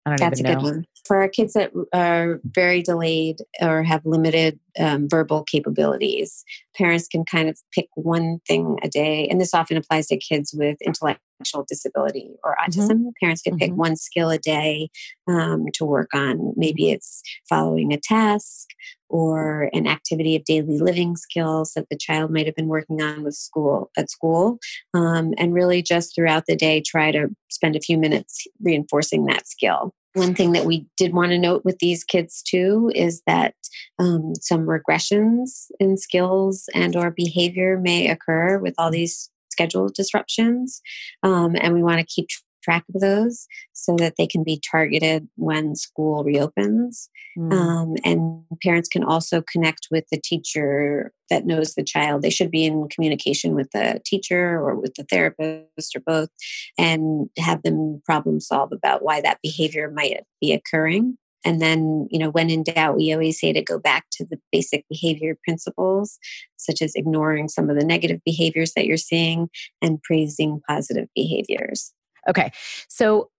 I 0.05 0.09
don't 0.09 0.19
That's 0.19 0.39
a 0.39 0.43
even 0.43 0.59
good 0.59 0.63
know. 0.63 0.83
For 1.05 1.17
our 1.17 1.27
kids 1.27 1.53
that 1.53 1.71
are 1.93 2.39
very 2.45 2.81
delayed 2.81 3.37
or 3.61 3.83
have 3.83 4.05
limited 4.05 4.59
um, 4.79 5.07
verbal 5.09 5.43
capabilities, 5.43 6.43
parents 6.75 7.07
can 7.07 7.25
kind 7.25 7.49
of 7.49 7.57
pick 7.73 7.87
one 7.95 8.39
thing 8.47 8.77
a 8.83 8.87
day. 8.87 9.27
And 9.27 9.41
this 9.41 9.53
often 9.53 9.77
applies 9.77 10.07
to 10.07 10.17
kids 10.17 10.53
with 10.57 10.77
intellectual 10.81 11.65
disability 11.67 12.31
or 12.43 12.55
autism. 12.63 13.05
Parents 13.19 13.41
can 13.41 13.57
pick 13.57 13.71
Mhm. 13.71 13.77
one 13.77 13.95
skill 13.95 14.29
a 14.29 14.37
day 14.37 14.89
um, 15.27 15.65
to 15.73 15.85
work 15.85 16.13
on. 16.13 16.53
Maybe 16.55 16.91
it's 16.91 17.23
following 17.49 17.91
a 17.91 17.97
task 17.97 18.67
or 19.09 19.69
an 19.73 19.87
activity 19.87 20.35
of 20.35 20.43
daily 20.45 20.79
living 20.79 21.17
skills 21.17 21.73
that 21.73 21.89
the 21.89 21.97
child 21.97 22.31
might 22.31 22.45
have 22.45 22.55
been 22.55 22.67
working 22.67 23.01
on 23.01 23.23
with 23.23 23.35
school 23.35 23.91
at 23.97 24.09
school 24.09 24.59
um, 24.93 25.33
and 25.37 25.53
really 25.53 25.81
just 25.81 26.15
throughout 26.15 26.45
the 26.47 26.55
day 26.55 26.81
try 26.81 27.11
to 27.11 27.27
spend 27.49 27.75
a 27.75 27.81
few 27.81 27.97
minutes 27.97 28.47
reinforcing 28.61 29.25
that 29.25 29.47
skill 29.47 29.93
one 30.13 30.35
thing 30.35 30.51
that 30.53 30.65
we 30.65 30.85
did 30.97 31.13
want 31.13 31.31
to 31.31 31.37
note 31.37 31.63
with 31.63 31.79
these 31.79 32.03
kids 32.03 32.41
too 32.43 32.91
is 32.93 33.21
that 33.27 33.55
um, 33.99 34.33
some 34.35 34.67
regressions 34.67 35.67
in 35.79 35.97
skills 35.97 36.67
and 36.73 36.95
or 36.95 37.11
behavior 37.11 37.79
may 37.79 38.09
occur 38.09 38.57
with 38.59 38.75
all 38.77 38.91
these 38.91 39.29
schedule 39.51 39.89
disruptions. 39.89 40.81
Um, 41.23 41.55
and 41.59 41.73
we 41.73 41.83
want 41.83 41.99
to 41.99 42.05
keep 42.05 42.27
track 42.61 42.83
of 42.93 43.01
those 43.01 43.47
so 43.73 43.95
that 43.97 44.15
they 44.17 44.27
can 44.27 44.43
be 44.43 44.61
targeted 44.71 45.27
when 45.35 45.75
school 45.75 46.23
reopens 46.23 47.09
Mm. 47.37 47.53
um, 47.53 47.95
and 48.03 48.43
parents 48.61 48.89
can 48.89 49.03
also 49.05 49.41
connect 49.49 49.87
with 49.89 50.03
the 50.11 50.19
teacher 50.21 51.13
that 51.29 51.45
knows 51.45 51.75
the 51.75 51.83
child. 51.83 52.21
They 52.21 52.29
should 52.29 52.51
be 52.51 52.65
in 52.65 52.89
communication 52.89 53.55
with 53.55 53.71
the 53.71 54.01
teacher 54.05 54.59
or 54.59 54.75
with 54.75 54.95
the 54.95 55.05
therapist 55.09 55.95
or 55.95 56.01
both 56.05 56.29
and 56.77 57.29
have 57.37 57.63
them 57.63 58.01
problem 58.05 58.41
solve 58.41 58.73
about 58.73 59.03
why 59.03 59.21
that 59.21 59.39
behavior 59.41 59.89
might 59.89 60.23
be 60.41 60.51
occurring. 60.51 61.17
And 61.45 61.61
then, 61.61 62.07
you 62.11 62.19
know, 62.19 62.29
when 62.29 62.49
in 62.49 62.63
doubt, 62.63 62.97
we 62.97 63.13
always 63.13 63.39
say 63.39 63.53
to 63.53 63.63
go 63.63 63.79
back 63.79 64.05
to 64.13 64.25
the 64.25 64.37
basic 64.51 64.85
behavior 64.89 65.37
principles, 65.43 66.19
such 66.57 66.81
as 66.81 66.93
ignoring 66.95 67.47
some 67.47 67.69
of 67.69 67.79
the 67.79 67.85
negative 67.85 68.19
behaviors 68.25 68.73
that 68.73 68.85
you're 68.85 68.97
seeing 68.97 69.49
and 69.81 70.03
praising 70.03 70.61
positive 70.67 71.07
behaviors. 71.15 71.93
Okay. 72.29 72.51
So, 72.87 73.29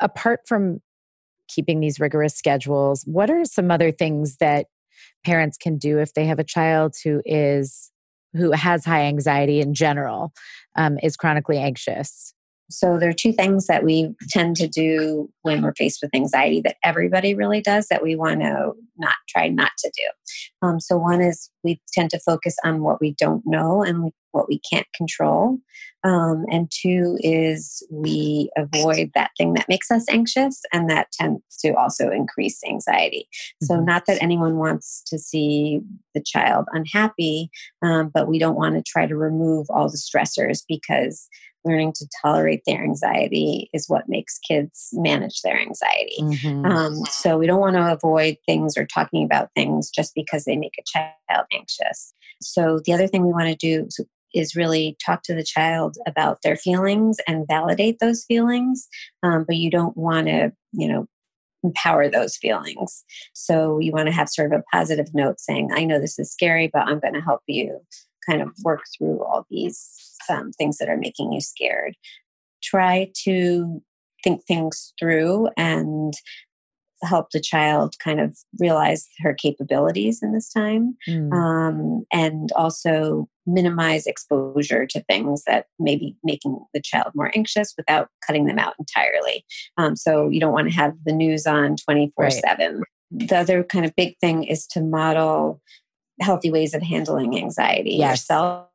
apart 0.00 0.40
from 0.46 0.80
keeping 1.48 1.80
these 1.80 1.98
rigorous 1.98 2.34
schedules, 2.34 3.02
what 3.06 3.30
are 3.30 3.44
some 3.44 3.70
other 3.70 3.90
things 3.90 4.36
that 4.36 4.66
parents 5.24 5.56
can 5.56 5.78
do 5.78 5.98
if 5.98 6.14
they 6.14 6.26
have 6.26 6.38
a 6.38 6.44
child 6.44 6.94
who 7.02 7.22
is 7.24 7.90
who 8.34 8.52
has 8.52 8.84
high 8.84 9.04
anxiety 9.04 9.60
in 9.60 9.72
general, 9.74 10.32
um, 10.76 10.98
is 11.02 11.16
chronically 11.16 11.58
anxious? 11.58 12.34
So 12.70 12.98
there 12.98 13.08
are 13.08 13.14
two 13.14 13.32
things 13.32 13.66
that 13.66 13.84
we 13.84 14.14
tend 14.28 14.56
to 14.56 14.68
do 14.68 15.30
when 15.42 15.62
we're 15.62 15.74
faced 15.74 16.00
with 16.02 16.14
anxiety 16.14 16.60
that 16.62 16.76
everybody 16.84 17.34
really 17.34 17.60
does 17.60 17.88
that 17.88 18.02
we 18.02 18.14
want 18.14 18.40
to 18.40 18.72
not 18.98 19.14
try 19.28 19.48
not 19.48 19.72
to 19.78 19.90
do. 19.96 20.66
Um, 20.66 20.80
so 20.80 20.96
one 20.98 21.22
is 21.22 21.50
we 21.64 21.80
tend 21.92 22.10
to 22.10 22.20
focus 22.20 22.56
on 22.64 22.82
what 22.82 23.00
we 23.00 23.14
don't 23.18 23.42
know 23.46 23.82
and 23.82 24.12
what 24.32 24.48
we 24.48 24.60
can't 24.70 24.86
control. 24.94 25.58
Um, 26.04 26.44
and 26.50 26.70
two 26.70 27.16
is 27.20 27.84
we 27.90 28.50
avoid 28.56 29.10
that 29.14 29.30
thing 29.36 29.54
that 29.54 29.68
makes 29.68 29.90
us 29.90 30.04
anxious, 30.08 30.60
and 30.72 30.88
that 30.88 31.10
tends 31.12 31.42
to 31.64 31.72
also 31.74 32.10
increase 32.10 32.60
anxiety. 32.64 33.28
So, 33.62 33.74
Mhm. 33.74 33.84
not 33.84 34.06
that 34.06 34.22
anyone 34.22 34.58
wants 34.58 35.02
to 35.08 35.18
see 35.18 35.80
the 36.14 36.22
child 36.24 36.66
unhappy, 36.72 37.50
um, 37.82 38.10
but 38.14 38.28
we 38.28 38.38
don't 38.38 38.56
want 38.56 38.76
to 38.76 38.82
try 38.82 39.06
to 39.06 39.16
remove 39.16 39.66
all 39.70 39.88
the 39.90 39.98
stressors 39.98 40.62
because 40.68 41.28
learning 41.68 41.92
to 41.96 42.08
tolerate 42.22 42.62
their 42.66 42.82
anxiety 42.82 43.70
is 43.72 43.88
what 43.88 44.08
makes 44.08 44.38
kids 44.38 44.88
manage 44.92 45.42
their 45.42 45.60
anxiety. 45.60 46.18
Mhm. 46.20 46.66
Um, 46.66 47.04
so 47.06 47.38
we 47.38 47.46
don't 47.46 47.60
want 47.60 47.76
to 47.76 47.92
avoid 47.92 48.38
things 48.46 48.76
or 48.76 48.86
talking 48.86 49.24
about 49.24 49.50
things 49.54 49.90
just 49.90 50.14
because 50.14 50.44
they 50.44 50.56
make 50.56 50.74
a 50.78 50.82
child 50.84 51.46
anxious. 51.52 52.14
So 52.40 52.80
the 52.84 52.92
other 52.92 53.06
thing 53.06 53.26
we 53.26 53.32
want 53.32 53.48
to 53.48 53.54
do 53.56 53.88
is 54.34 54.56
really 54.56 54.96
talk 55.04 55.22
to 55.24 55.34
the 55.34 55.44
child 55.44 55.96
about 56.06 56.42
their 56.42 56.56
feelings 56.56 57.18
and 57.26 57.46
validate 57.48 57.98
those 57.98 58.24
feelings. 58.24 58.88
Um, 59.22 59.44
but 59.46 59.56
you 59.56 59.70
don't 59.70 59.96
want 59.96 60.26
to, 60.26 60.52
you 60.72 60.88
know, 60.88 61.06
empower 61.64 62.08
those 62.08 62.36
feelings. 62.36 63.04
So 63.32 63.78
you 63.78 63.92
want 63.92 64.06
to 64.06 64.12
have 64.12 64.28
sort 64.28 64.52
of 64.52 64.60
a 64.60 64.76
positive 64.76 65.08
note 65.14 65.40
saying, 65.40 65.70
I 65.72 65.84
know 65.84 66.00
this 66.00 66.18
is 66.18 66.30
scary, 66.30 66.70
but 66.72 66.82
I'm 66.82 67.00
going 67.00 67.14
to 67.14 67.20
help 67.20 67.40
you 67.46 67.80
kind 68.28 68.42
of 68.42 68.50
work 68.64 68.80
through 68.96 69.22
all 69.24 69.46
these 69.50 70.16
um, 70.30 70.52
things 70.52 70.78
that 70.78 70.88
are 70.88 70.96
making 70.96 71.32
you 71.32 71.40
scared. 71.40 71.94
Try 72.62 73.10
to 73.24 73.82
think 74.24 74.44
things 74.46 74.92
through 74.98 75.48
and 75.56 76.12
help 77.02 77.30
the 77.30 77.40
child 77.40 77.94
kind 78.02 78.18
of 78.18 78.36
realize 78.58 79.06
her 79.20 79.32
capabilities 79.32 80.20
in 80.22 80.32
this 80.32 80.52
time 80.52 80.96
Mm. 81.08 81.32
um, 81.32 82.04
and 82.12 82.50
also 82.56 83.28
minimize 83.46 84.04
exposure 84.06 84.84
to 84.86 85.02
things 85.04 85.44
that 85.46 85.66
may 85.78 85.94
be 85.96 86.16
making 86.24 86.58
the 86.74 86.82
child 86.82 87.12
more 87.14 87.30
anxious 87.36 87.72
without 87.76 88.08
cutting 88.26 88.46
them 88.46 88.58
out 88.58 88.74
entirely. 88.78 89.44
Um, 89.76 89.94
so 89.94 90.28
you 90.28 90.40
don't 90.40 90.52
want 90.52 90.68
to 90.68 90.74
have 90.74 90.94
the 91.04 91.12
news 91.12 91.46
on 91.46 91.76
24 91.76 92.30
7. 92.30 92.82
The 93.10 93.36
other 93.36 93.62
kind 93.64 93.86
of 93.86 93.94
big 93.96 94.18
thing 94.20 94.44
is 94.44 94.66
to 94.68 94.82
model 94.82 95.62
healthy 96.20 96.50
ways 96.50 96.74
of 96.74 96.82
handling 96.82 97.38
anxiety 97.38 97.96
Yes. 97.96 98.20
yourself. 98.22 98.68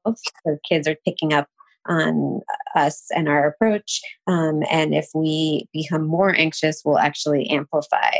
So 0.45 0.57
kids 0.67 0.87
are 0.87 0.97
picking 1.05 1.33
up 1.33 1.47
on 1.87 2.41
us 2.75 3.05
and 3.13 3.27
our 3.27 3.47
approach. 3.47 4.01
Um, 4.27 4.63
and 4.69 4.93
if 4.93 5.09
we 5.13 5.67
become 5.73 6.05
more 6.05 6.33
anxious, 6.33 6.81
we'll 6.85 6.97
actually 6.97 7.49
amplify 7.49 8.11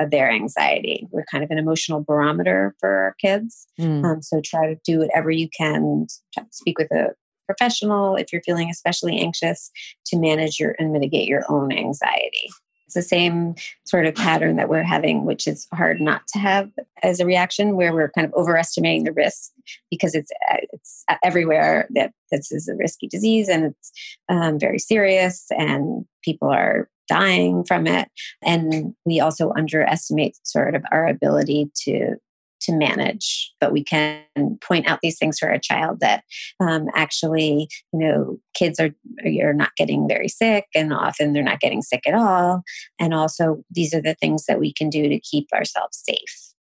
uh, 0.00 0.06
their 0.10 0.30
anxiety. 0.30 1.06
We're 1.10 1.24
kind 1.30 1.44
of 1.44 1.50
an 1.50 1.58
emotional 1.58 2.02
barometer 2.02 2.74
for 2.80 2.88
our 2.88 3.14
kids. 3.20 3.66
Mm. 3.80 4.04
Um, 4.04 4.22
so 4.22 4.40
try 4.40 4.66
to 4.66 4.80
do 4.84 5.00
whatever 5.00 5.30
you 5.30 5.48
can 5.56 6.06
to 6.34 6.46
speak 6.50 6.78
with 6.78 6.90
a 6.92 7.14
professional 7.46 8.16
if 8.16 8.32
you're 8.32 8.42
feeling 8.42 8.70
especially 8.70 9.18
anxious 9.18 9.70
to 10.06 10.18
manage 10.18 10.58
your 10.58 10.76
and 10.78 10.92
mitigate 10.92 11.28
your 11.28 11.42
own 11.48 11.72
anxiety. 11.72 12.48
It's 12.92 13.08
the 13.08 13.16
same 13.16 13.54
sort 13.84 14.04
of 14.04 14.14
pattern 14.14 14.56
that 14.56 14.68
we're 14.68 14.82
having, 14.82 15.24
which 15.24 15.46
is 15.46 15.66
hard 15.72 15.98
not 15.98 16.26
to 16.28 16.38
have 16.38 16.70
as 17.02 17.20
a 17.20 17.26
reaction, 17.26 17.74
where 17.74 17.94
we're 17.94 18.10
kind 18.10 18.26
of 18.26 18.34
overestimating 18.34 19.04
the 19.04 19.12
risk 19.12 19.50
because 19.90 20.14
it's 20.14 20.30
uh, 20.50 20.58
it's 20.72 21.04
everywhere 21.24 21.86
that 21.94 22.12
this 22.30 22.52
is 22.52 22.68
a 22.68 22.74
risky 22.74 23.08
disease 23.08 23.48
and 23.48 23.64
it's 23.64 23.92
um, 24.28 24.58
very 24.58 24.78
serious 24.78 25.46
and 25.56 26.04
people 26.22 26.48
are 26.48 26.90
dying 27.08 27.64
from 27.64 27.86
it. 27.86 28.08
And 28.42 28.94
we 29.06 29.20
also 29.20 29.52
underestimate 29.56 30.36
sort 30.42 30.74
of 30.74 30.84
our 30.92 31.06
ability 31.06 31.70
to 31.84 32.16
to 32.64 32.76
manage, 32.76 33.52
but 33.60 33.72
we 33.72 33.84
can 33.84 34.22
point 34.60 34.88
out 34.88 35.00
these 35.02 35.18
things 35.18 35.38
for 35.38 35.48
a 35.48 35.60
child 35.60 36.00
that 36.00 36.24
um, 36.60 36.86
actually, 36.94 37.68
you 37.92 37.98
know, 37.98 38.38
kids 38.54 38.78
are 38.80 38.90
you're 39.24 39.52
not 39.52 39.70
getting 39.76 40.08
very 40.08 40.28
sick, 40.28 40.66
and 40.74 40.92
often 40.92 41.32
they're 41.32 41.42
not 41.42 41.60
getting 41.60 41.82
sick 41.82 42.02
at 42.06 42.14
all. 42.14 42.62
And 42.98 43.14
also, 43.14 43.62
these 43.70 43.94
are 43.94 44.02
the 44.02 44.14
things 44.14 44.46
that 44.46 44.60
we 44.60 44.72
can 44.72 44.90
do 44.90 45.08
to 45.08 45.20
keep 45.20 45.48
ourselves 45.52 46.02
safe. 46.06 46.52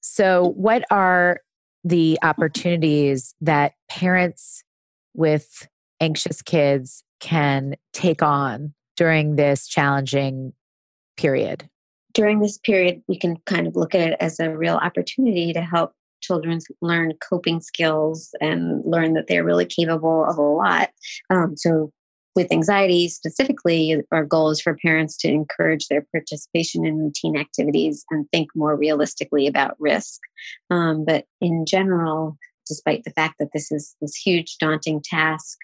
So, 0.00 0.52
what 0.56 0.84
are 0.90 1.40
the 1.82 2.18
opportunities 2.22 3.34
that 3.40 3.72
parents 3.88 4.62
with 5.14 5.66
anxious 6.00 6.42
kids 6.42 7.04
can 7.20 7.76
take 7.92 8.22
on 8.22 8.74
during 8.96 9.36
this 9.36 9.66
challenging 9.66 10.52
period? 11.16 11.68
During 12.14 12.40
this 12.40 12.58
period, 12.58 13.02
we 13.08 13.18
can 13.18 13.36
kind 13.46 13.66
of 13.66 13.76
look 13.76 13.94
at 13.94 14.12
it 14.12 14.16
as 14.20 14.40
a 14.40 14.56
real 14.56 14.76
opportunity 14.76 15.52
to 15.52 15.60
help 15.60 15.92
children 16.22 16.58
learn 16.80 17.12
coping 17.28 17.60
skills 17.60 18.34
and 18.40 18.82
learn 18.84 19.14
that 19.14 19.26
they're 19.26 19.44
really 19.44 19.66
capable 19.66 20.24
of 20.24 20.38
a 20.38 20.42
lot. 20.42 20.90
Um, 21.30 21.56
so, 21.56 21.92
with 22.36 22.50
anxiety 22.50 23.08
specifically, 23.08 24.02
our 24.10 24.24
goal 24.24 24.50
is 24.50 24.60
for 24.60 24.76
parents 24.76 25.16
to 25.18 25.28
encourage 25.28 25.86
their 25.86 26.04
participation 26.10 26.84
in 26.84 26.98
routine 26.98 27.36
activities 27.36 28.04
and 28.10 28.28
think 28.30 28.48
more 28.56 28.74
realistically 28.74 29.46
about 29.46 29.76
risk. 29.78 30.18
Um, 30.68 31.04
but 31.04 31.26
in 31.40 31.64
general, 31.64 32.36
despite 32.66 33.04
the 33.04 33.12
fact 33.12 33.36
that 33.38 33.50
this 33.52 33.70
is 33.70 33.94
this 34.00 34.16
huge, 34.16 34.56
daunting 34.58 35.00
task, 35.00 35.58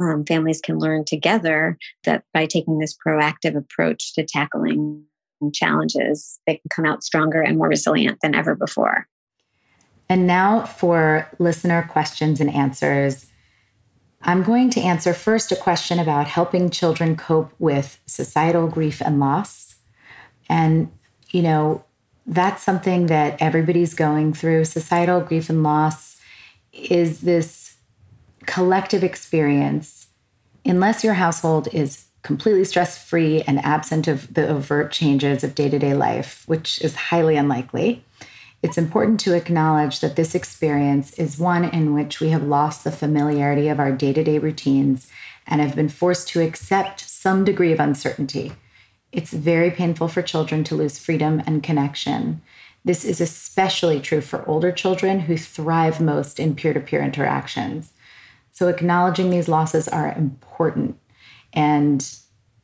um, 0.00 0.24
families 0.24 0.60
can 0.60 0.78
learn 0.78 1.04
together 1.04 1.78
that 2.04 2.24
by 2.32 2.46
taking 2.46 2.78
this 2.78 2.96
proactive 3.06 3.56
approach 3.56 4.14
to 4.14 4.24
tackling 4.24 5.04
challenges, 5.52 6.40
they 6.46 6.56
can 6.56 6.68
come 6.70 6.84
out 6.84 7.02
stronger 7.02 7.40
and 7.40 7.58
more 7.58 7.68
resilient 7.68 8.18
than 8.22 8.34
ever 8.34 8.54
before. 8.54 9.06
And 10.08 10.26
now 10.26 10.64
for 10.64 11.28
listener 11.38 11.86
questions 11.88 12.40
and 12.40 12.52
answers. 12.52 13.26
I'm 14.22 14.42
going 14.42 14.70
to 14.70 14.80
answer 14.80 15.14
first 15.14 15.52
a 15.52 15.56
question 15.56 15.98
about 15.98 16.26
helping 16.26 16.70
children 16.70 17.16
cope 17.16 17.52
with 17.58 18.00
societal 18.06 18.66
grief 18.66 19.00
and 19.00 19.20
loss. 19.20 19.76
And, 20.48 20.90
you 21.30 21.42
know, 21.42 21.84
that's 22.26 22.62
something 22.62 23.06
that 23.06 23.40
everybody's 23.40 23.94
going 23.94 24.32
through. 24.32 24.64
Societal 24.64 25.20
grief 25.20 25.48
and 25.48 25.62
loss 25.62 26.20
is 26.72 27.20
this 27.20 27.76
collective 28.46 29.04
experience. 29.04 30.08
Unless 30.64 31.04
your 31.04 31.14
household 31.14 31.68
is 31.72 32.07
completely 32.28 32.62
stress 32.62 33.02
free 33.02 33.40
and 33.46 33.58
absent 33.64 34.06
of 34.06 34.34
the 34.34 34.46
overt 34.46 34.92
changes 34.92 35.42
of 35.42 35.54
day 35.54 35.70
to 35.70 35.78
day 35.78 35.94
life, 35.94 36.42
which 36.44 36.78
is 36.82 36.94
highly 36.94 37.36
unlikely, 37.38 38.04
it's 38.62 38.76
important 38.76 39.18
to 39.20 39.34
acknowledge 39.34 40.00
that 40.00 40.16
this 40.16 40.34
experience 40.34 41.14
is 41.14 41.38
one 41.38 41.64
in 41.64 41.94
which 41.94 42.20
we 42.20 42.28
have 42.28 42.42
lost 42.42 42.84
the 42.84 42.92
familiarity 42.92 43.68
of 43.68 43.80
our 43.80 43.90
day 43.90 44.12
to 44.12 44.22
day 44.22 44.38
routines 44.38 45.10
and 45.46 45.62
have 45.62 45.74
been 45.74 45.88
forced 45.88 46.28
to 46.28 46.42
accept 46.42 47.00
some 47.00 47.46
degree 47.46 47.72
of 47.72 47.80
uncertainty. 47.80 48.52
It's 49.10 49.32
very 49.32 49.70
painful 49.70 50.08
for 50.08 50.20
children 50.20 50.64
to 50.64 50.74
lose 50.74 50.98
freedom 50.98 51.42
and 51.46 51.62
connection. 51.62 52.42
This 52.84 53.06
is 53.06 53.22
especially 53.22 54.00
true 54.00 54.20
for 54.20 54.46
older 54.46 54.70
children 54.70 55.20
who 55.20 55.38
thrive 55.38 55.98
most 55.98 56.38
in 56.38 56.54
peer 56.54 56.74
to 56.74 56.80
peer 56.80 57.02
interactions. 57.02 57.94
So, 58.50 58.68
acknowledging 58.68 59.30
these 59.30 59.48
losses 59.48 59.88
are 59.88 60.12
important. 60.12 60.98
And 61.52 62.08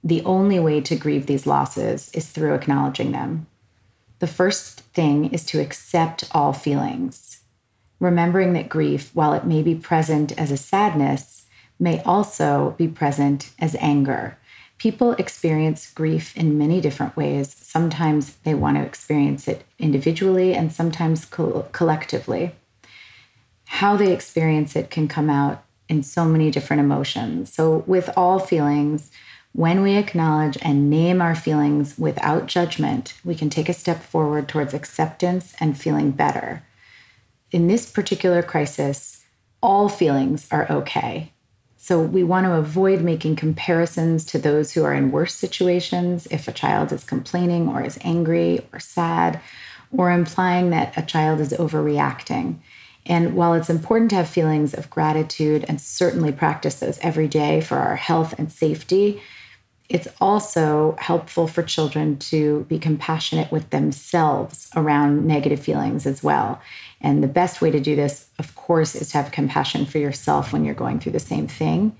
the 0.03 0.23
only 0.25 0.59
way 0.59 0.81
to 0.83 0.97
grieve 0.97 1.27
these 1.27 1.47
losses 1.47 2.11
is 2.13 2.29
through 2.29 2.55
acknowledging 2.55 3.13
them. 3.13 3.47
The 4.19 4.27
first 4.27 4.81
thing 4.93 5.33
is 5.33 5.45
to 5.47 5.61
accept 5.61 6.25
all 6.33 6.53
feelings, 6.53 7.43
remembering 7.99 8.53
that 8.53 8.69
grief, 8.69 9.11
while 9.15 9.33
it 9.33 9.47
may 9.47 9.63
be 9.63 9.75
present 9.75 10.39
as 10.39 10.51
a 10.51 10.57
sadness, 10.57 11.47
may 11.79 12.03
also 12.03 12.75
be 12.79 12.87
present 12.89 13.51
as 13.59 13.77
anger. 13.81 14.39
People 14.79 15.13
experience 15.13 15.91
grief 15.93 16.37
in 16.37 16.59
many 16.59 16.81
different 16.81 17.17
ways. 17.17 17.55
Sometimes 17.55 18.37
they 18.45 18.55
want 18.55 18.77
to 18.77 18.83
experience 18.83 19.49
it 19.49 19.65
individually 19.79 20.55
and 20.55 20.73
sometimes 20.73 21.25
co- 21.25 21.67
collectively. 21.73 22.55
How 23.67 23.97
they 23.97 24.13
experience 24.13 24.77
it 24.77 24.91
can 24.91 25.09
come 25.09 25.31
out 25.31 25.65
in 25.89 26.03
so 26.03 26.25
many 26.25 26.51
different 26.51 26.81
emotions. 26.81 27.53
So, 27.53 27.85
with 27.87 28.11
all 28.17 28.39
feelings, 28.39 29.11
when 29.53 29.83
we 29.83 29.97
acknowledge 29.97 30.59
and 30.63 30.91
name 30.91 31.23
our 31.23 31.35
feelings 31.35 31.97
without 31.97 32.47
judgment, 32.47 33.15
we 33.25 33.35
can 33.35 33.51
take 33.51 33.69
a 33.69 33.73
step 33.73 34.03
forward 34.03 34.49
towards 34.49 34.75
acceptance 34.75 35.55
and 35.61 35.79
feeling 35.79 36.11
better. 36.11 36.65
In 37.53 37.69
this 37.69 37.89
particular 37.89 38.43
crisis, 38.43 39.25
all 39.63 39.89
feelings 39.89 40.49
are 40.51 40.71
okay. 40.71 41.33
So 41.77 42.01
we 42.01 42.25
want 42.25 42.47
to 42.47 42.55
avoid 42.55 43.03
making 43.03 43.37
comparisons 43.37 44.25
to 44.27 44.39
those 44.39 44.73
who 44.73 44.83
are 44.85 44.95
in 44.95 45.13
worse 45.13 45.35
situations 45.35 46.27
if 46.31 46.49
a 46.49 46.53
child 46.53 46.91
is 46.93 47.05
complaining 47.05 47.69
or 47.69 47.85
is 47.85 47.99
angry 48.01 48.67
or 48.73 48.81
sad, 48.81 49.41
or 49.93 50.11
implying 50.11 50.71
that 50.71 50.97
a 50.97 51.03
child 51.03 51.41
is 51.41 51.53
overreacting. 51.53 52.57
And 53.07 53.35
while 53.35 53.55
it's 53.55 53.71
important 53.71 54.11
to 54.11 54.17
have 54.17 54.29
feelings 54.29 54.73
of 54.75 54.91
gratitude 54.91 55.65
and 55.69 55.81
certainly 55.81 56.33
practice 56.33 56.77
those 56.77 56.99
every 57.01 57.29
day 57.29 57.61
for 57.61 57.77
our 57.77 57.97
health 57.97 58.35
and 58.39 58.51
safety, 58.51 59.21
it's 59.91 60.09
also 60.21 60.97
helpful 60.99 61.47
for 61.47 61.63
children 61.63 62.19
to 62.19 62.65
be 62.71 62.79
compassionate 62.79 63.53
with 63.53 63.69
themselves 63.69 64.71
around 64.75 65.27
negative 65.27 65.61
feelings 65.61 66.07
as 66.07 66.23
well. 66.23 66.61
And 67.03 67.23
the 67.23 67.29
best 67.29 67.61
way 67.61 67.71
to 67.71 67.81
do 67.81 67.95
this, 67.95 68.29
of 68.39 68.55
course, 68.55 68.95
is 68.95 69.11
to 69.11 69.19
have 69.19 69.31
compassion 69.31 69.85
for 69.85 69.99
yourself 69.99 70.53
when 70.53 70.65
you're 70.65 70.75
going 70.75 71.01
through 71.01 71.13
the 71.13 71.21
same 71.21 71.47
thing. 71.47 71.95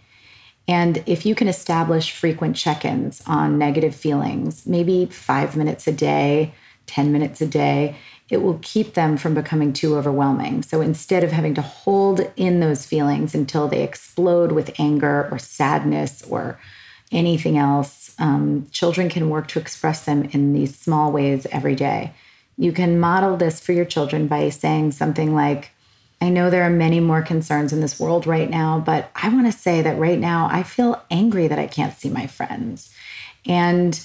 And 0.67 1.03
if 1.05 1.27
you 1.27 1.35
can 1.35 1.47
establish 1.47 2.11
frequent 2.11 2.57
check 2.57 2.87
ins 2.87 3.23
on 3.27 3.59
negative 3.59 3.95
feelings, 3.95 4.67
maybe 4.67 5.05
five 5.07 5.57
minutes 5.57 5.87
a 5.87 5.93
day, 5.93 6.55
10 6.87 7.13
minutes 7.13 7.41
a 7.41 7.47
day, 7.47 7.97
it 8.31 8.43
will 8.43 8.59
keep 8.63 8.95
them 8.95 9.17
from 9.17 9.35
becoming 9.35 9.73
too 9.73 9.97
overwhelming. 9.97 10.63
So 10.63 10.81
instead 10.81 11.25
of 11.25 11.33
having 11.33 11.55
to 11.55 11.63
hold 11.63 12.21
in 12.37 12.61
those 12.61 12.87
feelings 12.87 13.35
until 13.35 13.69
they 13.69 13.83
explode 13.83 14.53
with 14.53 14.79
anger 14.79 15.29
or 15.31 15.39
sadness 15.39 16.23
or 16.29 16.59
anything 17.15 17.57
else. 17.57 18.15
Um, 18.19 18.67
children 18.71 19.09
can 19.09 19.31
work 19.31 19.49
to 19.49 19.59
express 19.59 20.05
them 20.05 20.25
in 20.33 20.53
these 20.53 20.77
small 20.77 21.13
ways 21.13 21.47
every 21.51 21.75
day. 21.75 22.13
You 22.57 22.73
can 22.73 23.01
model 23.01 23.37
this 23.37 23.61
for 23.61 23.73
your 23.73 23.85
children 23.85 24.27
by 24.27 24.49
saying 24.51 24.93
something 24.93 25.35
like, 25.35 25.71
I 26.21 26.29
know 26.29 26.51
there 26.51 26.63
are 26.63 26.71
many 26.71 27.01
more 27.01 27.23
concerns 27.23 27.73
in 27.73 27.81
this 27.81 27.99
world 27.99 28.27
right 28.27 28.49
now, 28.49 28.79
but 28.79 29.11
I 29.15 29.29
want 29.29 29.47
to 29.47 29.59
say 29.59 29.83
that 29.83 29.99
right 29.99 30.19
now 30.19 30.49
I 30.51 30.63
feel 30.63 31.03
angry 31.11 31.49
that 31.49 31.59
I 31.59 31.67
can't 31.67 31.97
see 31.97 32.09
my 32.09 32.27
friends. 32.27 32.95
And 33.47 34.01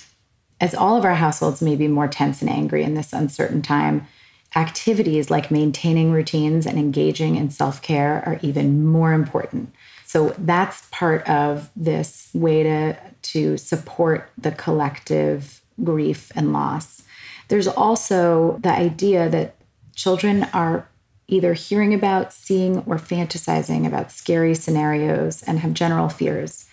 as 0.61 0.75
all 0.75 0.97
of 0.97 1.05
our 1.05 1.15
households 1.15 1.61
may 1.61 1.75
be 1.75 1.87
more 1.87 2.07
tense 2.07 2.41
and 2.41 2.49
angry 2.49 2.83
in 2.83 2.93
this 2.93 3.13
uncertain 3.13 3.61
time, 3.61 4.07
activities 4.55 5.29
like 5.29 5.51
maintaining 5.51 6.11
routines 6.11 6.65
and 6.65 6.77
engaging 6.77 7.35
in 7.35 7.49
self 7.49 7.81
care 7.81 8.23
are 8.25 8.39
even 8.41 8.85
more 8.85 9.13
important. 9.13 9.73
So 10.05 10.33
that's 10.39 10.87
part 10.91 11.27
of 11.29 11.69
this 11.75 12.29
way 12.33 12.63
to, 12.63 12.97
to 13.21 13.57
support 13.57 14.31
the 14.37 14.51
collective 14.51 15.61
grief 15.83 16.31
and 16.35 16.51
loss. 16.51 17.03
There's 17.47 17.67
also 17.67 18.59
the 18.61 18.71
idea 18.71 19.29
that 19.29 19.55
children 19.95 20.45
are 20.53 20.87
either 21.27 21.53
hearing 21.53 21.93
about, 21.93 22.33
seeing, 22.33 22.79
or 22.79 22.97
fantasizing 22.97 23.85
about 23.85 24.11
scary 24.11 24.55
scenarios 24.55 25.43
and 25.43 25.59
have 25.59 25.73
general 25.73 26.09
fears, 26.09 26.65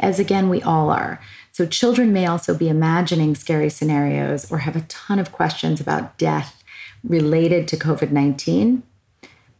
as 0.00 0.18
again, 0.18 0.48
we 0.48 0.62
all 0.62 0.90
are. 0.90 1.20
So, 1.54 1.64
children 1.64 2.12
may 2.12 2.26
also 2.26 2.54
be 2.54 2.68
imagining 2.68 3.34
scary 3.34 3.70
scenarios 3.70 4.50
or 4.50 4.58
have 4.58 4.76
a 4.76 4.82
ton 4.82 5.18
of 5.18 5.32
questions 5.32 5.80
about 5.80 6.18
death 6.18 6.62
related 7.02 7.66
to 7.68 7.76
COVID 7.76 8.10
19 8.10 8.82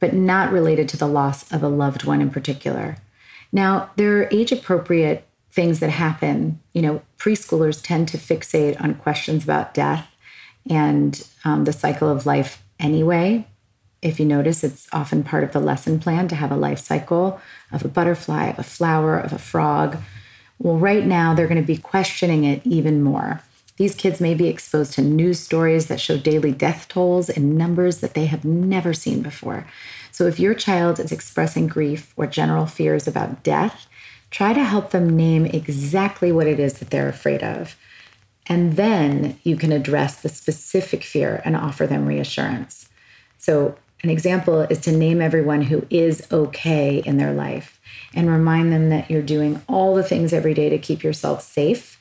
but 0.05 0.13
not 0.13 0.53
related 0.53 0.87
to 0.87 0.99
the 0.99 1.07
loss 1.07 1.51
of 1.51 1.63
a 1.63 1.69
loved 1.69 2.05
one 2.05 2.21
in 2.21 2.31
particular. 2.31 2.99
Now, 3.51 3.91
there 3.97 4.19
are 4.19 4.29
age 4.31 4.53
appropriate 4.53 5.27
things 5.51 5.81
that 5.81 5.89
happen. 5.89 6.61
You 6.75 6.83
know, 6.83 7.03
preschoolers 7.17 7.81
tend 7.83 8.09
to 8.09 8.19
fixate 8.19 8.79
on 8.79 8.97
questions 8.97 9.45
about 9.45 9.73
death 9.73 10.07
and 10.69 11.27
um, 11.43 11.65
the 11.65 11.73
cycle 11.73 12.11
of 12.11 12.27
life 12.27 12.63
anyway. 12.79 13.47
If 14.03 14.21
you 14.21 14.27
notice, 14.27 14.63
it's 14.63 14.87
often 14.93 15.25
part 15.25 15.43
of 15.43 15.53
the 15.53 15.61
lesson 15.61 15.99
plan 15.99 16.29
to 16.29 16.35
have 16.35 16.53
a 16.53 16.57
life 16.57 16.81
cycle 16.81 17.41
of 17.73 17.83
a 17.83 17.89
butterfly, 17.89 18.49
of 18.49 18.59
a 18.59 18.63
flower, 18.63 19.19
of 19.19 19.33
a 19.33 19.39
frog. 19.39 19.97
Well, 20.59 20.79
right 20.79 21.05
now, 21.05 21.35
they're 21.35 21.49
going 21.49 21.61
to 21.61 21.67
be 21.67 21.77
questioning 21.77 22.45
it 22.45 22.63
even 22.65 23.03
more. 23.03 23.43
These 23.77 23.97
kids 23.97 24.21
may 24.21 24.35
be 24.35 24.49
exposed 24.49 24.93
to 24.95 25.03
news 25.03 25.41
stories 25.41 25.89
that 25.89 26.01
show 26.01 26.17
daily 26.17 26.53
death 26.53 26.87
tolls 26.89 27.29
in 27.29 27.57
numbers 27.57 28.01
that 28.01 28.15
they 28.15 28.27
have 28.27 28.45
never 28.45 28.95
seen 28.95 29.21
before. 29.21 29.67
So 30.13 30.27
if 30.27 30.39
your 30.39 30.55
child 30.55 31.01
is 31.01 31.11
expressing 31.11 31.67
grief 31.67 32.13
or 32.17 32.29
general 32.29 32.67
fears 32.67 33.09
about 33.09 33.43
death, 33.43 33.89
try 34.31 34.53
to 34.53 34.63
help 34.63 34.91
them 34.91 35.17
name 35.17 35.45
exactly 35.47 36.31
what 36.31 36.47
it 36.47 36.61
is 36.61 36.75
that 36.75 36.91
they're 36.91 37.09
afraid 37.09 37.43
of. 37.43 37.77
And 38.47 38.77
then 38.77 39.39
you 39.43 39.57
can 39.57 39.73
address 39.73 40.21
the 40.21 40.29
specific 40.29 41.03
fear 41.03 41.43
and 41.45 41.57
offer 41.57 41.87
them 41.87 42.07
reassurance. 42.07 42.89
So, 43.39 43.77
an 44.05 44.11
example 44.11 44.61
is 44.63 44.79
to 44.81 44.93
name 44.93 45.23
everyone 45.23 45.63
who 45.63 45.87
is 45.89 46.29
okay 46.31 46.99
in 46.99 47.17
their 47.17 47.33
life 47.33 47.74
and 48.15 48.31
remind 48.31 48.73
them 48.73 48.89
that 48.91 49.11
you're 49.11 49.23
doing 49.23 49.61
all 49.69 49.95
the 49.95 50.03
things 50.03 50.33
every 50.33 50.55
day 50.55 50.69
to 50.69 50.79
keep 50.79 51.03
yourself 51.03 51.43
safe 51.43 52.01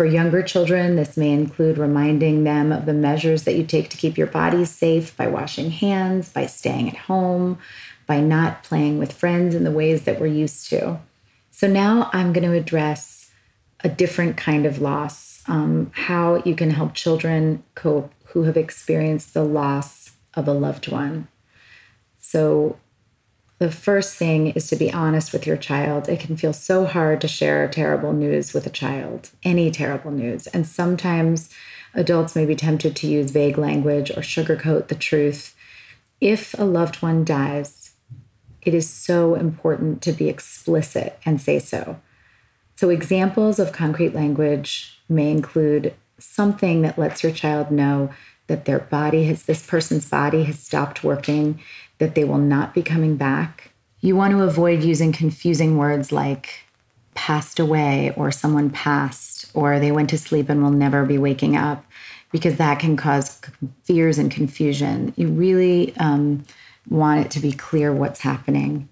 for 0.00 0.06
younger 0.06 0.42
children, 0.42 0.96
this 0.96 1.16
may 1.16 1.30
include 1.30 1.76
reminding 1.76 2.44
them 2.44 2.72
of 2.72 2.86
the 2.86 2.94
measures 2.94 3.44
that 3.44 3.56
you 3.56 3.64
take 3.64 3.90
to 3.90 3.96
keep 3.96 4.16
your 4.16 4.26
body 4.26 4.64
safe 4.64 5.16
by 5.16 5.26
washing 5.26 5.70
hands, 5.70 6.32
by 6.32 6.46
staying 6.46 6.88
at 6.88 6.96
home, 6.96 7.58
by 8.06 8.20
not 8.20 8.64
playing 8.64 8.98
with 8.98 9.12
friends 9.12 9.54
in 9.54 9.64
the 9.64 9.70
ways 9.70 10.04
that 10.04 10.20
we're 10.20 10.26
used 10.26 10.70
to. 10.70 10.98
So 11.50 11.66
now 11.66 12.08
I'm 12.12 12.32
going 12.32 12.48
to 12.48 12.56
address 12.56 13.30
a 13.82 13.88
different 13.88 14.36
kind 14.36 14.64
of 14.64 14.80
loss, 14.80 15.42
um, 15.48 15.90
how 15.94 16.42
you 16.44 16.54
can 16.54 16.70
help 16.70 16.94
children 16.94 17.62
cope 17.74 18.12
who 18.26 18.44
have 18.44 18.56
experienced 18.56 19.34
the 19.34 19.44
loss 19.44 20.12
of 20.34 20.46
a 20.48 20.52
loved 20.52 20.90
one. 20.90 21.28
So, 22.18 22.78
the 23.60 23.70
first 23.70 24.16
thing 24.16 24.48
is 24.48 24.68
to 24.68 24.76
be 24.76 24.90
honest 24.90 25.34
with 25.34 25.46
your 25.46 25.58
child. 25.58 26.08
It 26.08 26.18
can 26.18 26.38
feel 26.38 26.54
so 26.54 26.86
hard 26.86 27.20
to 27.20 27.28
share 27.28 27.68
terrible 27.68 28.14
news 28.14 28.54
with 28.54 28.66
a 28.66 28.70
child, 28.70 29.30
any 29.42 29.70
terrible 29.70 30.10
news. 30.10 30.46
And 30.46 30.66
sometimes 30.66 31.50
adults 31.92 32.34
may 32.34 32.46
be 32.46 32.56
tempted 32.56 32.96
to 32.96 33.06
use 33.06 33.30
vague 33.30 33.58
language 33.58 34.10
or 34.10 34.22
sugarcoat 34.22 34.88
the 34.88 34.94
truth. 34.94 35.54
If 36.22 36.58
a 36.58 36.64
loved 36.64 37.02
one 37.02 37.22
dies, 37.22 37.92
it 38.62 38.72
is 38.72 38.88
so 38.88 39.34
important 39.34 40.00
to 40.02 40.12
be 40.12 40.30
explicit 40.30 41.18
and 41.26 41.38
say 41.38 41.58
so. 41.58 42.00
So, 42.76 42.88
examples 42.88 43.58
of 43.58 43.72
concrete 43.72 44.14
language 44.14 45.02
may 45.06 45.30
include 45.30 45.92
something 46.18 46.80
that 46.80 46.98
lets 46.98 47.22
your 47.22 47.32
child 47.32 47.70
know 47.70 48.10
that 48.46 48.64
their 48.64 48.78
body 48.78 49.24
has, 49.24 49.42
this 49.42 49.66
person's 49.66 50.08
body 50.08 50.44
has 50.44 50.58
stopped 50.58 51.04
working 51.04 51.60
that 52.00 52.16
they 52.16 52.24
will 52.24 52.38
not 52.38 52.74
be 52.74 52.82
coming 52.82 53.16
back, 53.16 53.70
You 54.00 54.16
want 54.16 54.32
to 54.32 54.42
avoid 54.42 54.82
using 54.82 55.12
confusing 55.12 55.76
words 55.76 56.10
like 56.10 56.64
passed 57.14 57.60
away 57.60 58.14
or 58.16 58.30
someone 58.32 58.70
passed 58.70 59.50
or 59.52 59.78
they 59.78 59.92
went 59.92 60.08
to 60.10 60.18
sleep 60.18 60.48
and 60.48 60.62
will 60.62 60.70
never 60.70 61.04
be 61.04 61.18
waking 61.18 61.54
up 61.54 61.84
because 62.32 62.56
that 62.56 62.78
can 62.78 62.96
cause 62.96 63.40
fears 63.84 64.16
and 64.16 64.30
confusion. 64.30 65.12
You 65.16 65.28
really 65.28 65.94
um, 65.98 66.44
want 66.88 67.26
it 67.26 67.30
to 67.32 67.40
be 67.40 67.52
clear 67.52 67.92
what's 67.92 68.20
happening. 68.20 68.88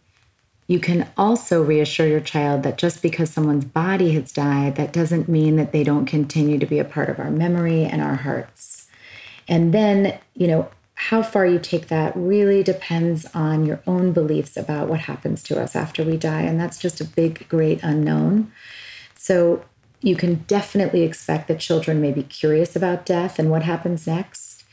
You 0.66 0.79
can 0.79 1.09
also 1.16 1.62
reassure 1.62 2.07
your 2.07 2.21
child 2.21 2.62
that 2.64 2.77
just 2.77 3.01
because 3.01 3.31
someone's 3.31 3.64
body 3.64 4.12
has 4.12 4.31
died, 4.31 4.77
that 4.77 4.92
doesn't 4.92 5.27
mean 5.27 5.57
that 5.57 5.73
they 5.73 5.83
don't 5.83 6.05
continue 6.05 6.59
to 6.59 6.66
be 6.66 6.79
a 6.79 6.85
part 6.85 7.09
of 7.09 7.18
our 7.18 7.31
memory 7.31 7.85
and 7.85 8.03
our 8.03 8.16
hearts. 8.16 8.88
And 9.49 9.73
then, 9.73 10.18
you 10.35 10.47
know, 10.47 10.68
how 11.09 11.23
far 11.23 11.47
you 11.47 11.59
take 11.59 11.88
that 11.88 12.12
really 12.14 12.62
depends 12.62 13.25
on 13.35 13.64
your 13.64 13.81
own 13.87 14.12
beliefs 14.12 14.59
about 14.59 14.88
what 14.88 15.01
happens 15.01 15.42
to 15.42 15.59
us 15.59 15.75
after 15.75 16.05
we 16.05 16.18
die. 16.18 16.42
And 16.42 16.61
that's 16.61 16.79
just 16.79 17.01
a 17.01 17.05
big, 17.05 17.49
great 17.49 17.83
unknown. 17.83 18.53
So 19.14 19.64
you 20.03 20.16
can 20.16 20.44
definitely 20.47 21.05
expect 21.05 21.49
that 21.49 21.61
children 21.61 22.03
may 22.03 22.12
be 22.12 22.23
curious 22.23 22.77
about 22.77 23.07
death 23.07 23.38
and 23.38 23.51
what 23.51 23.62
happens 23.62 24.07
next. 24.07 24.64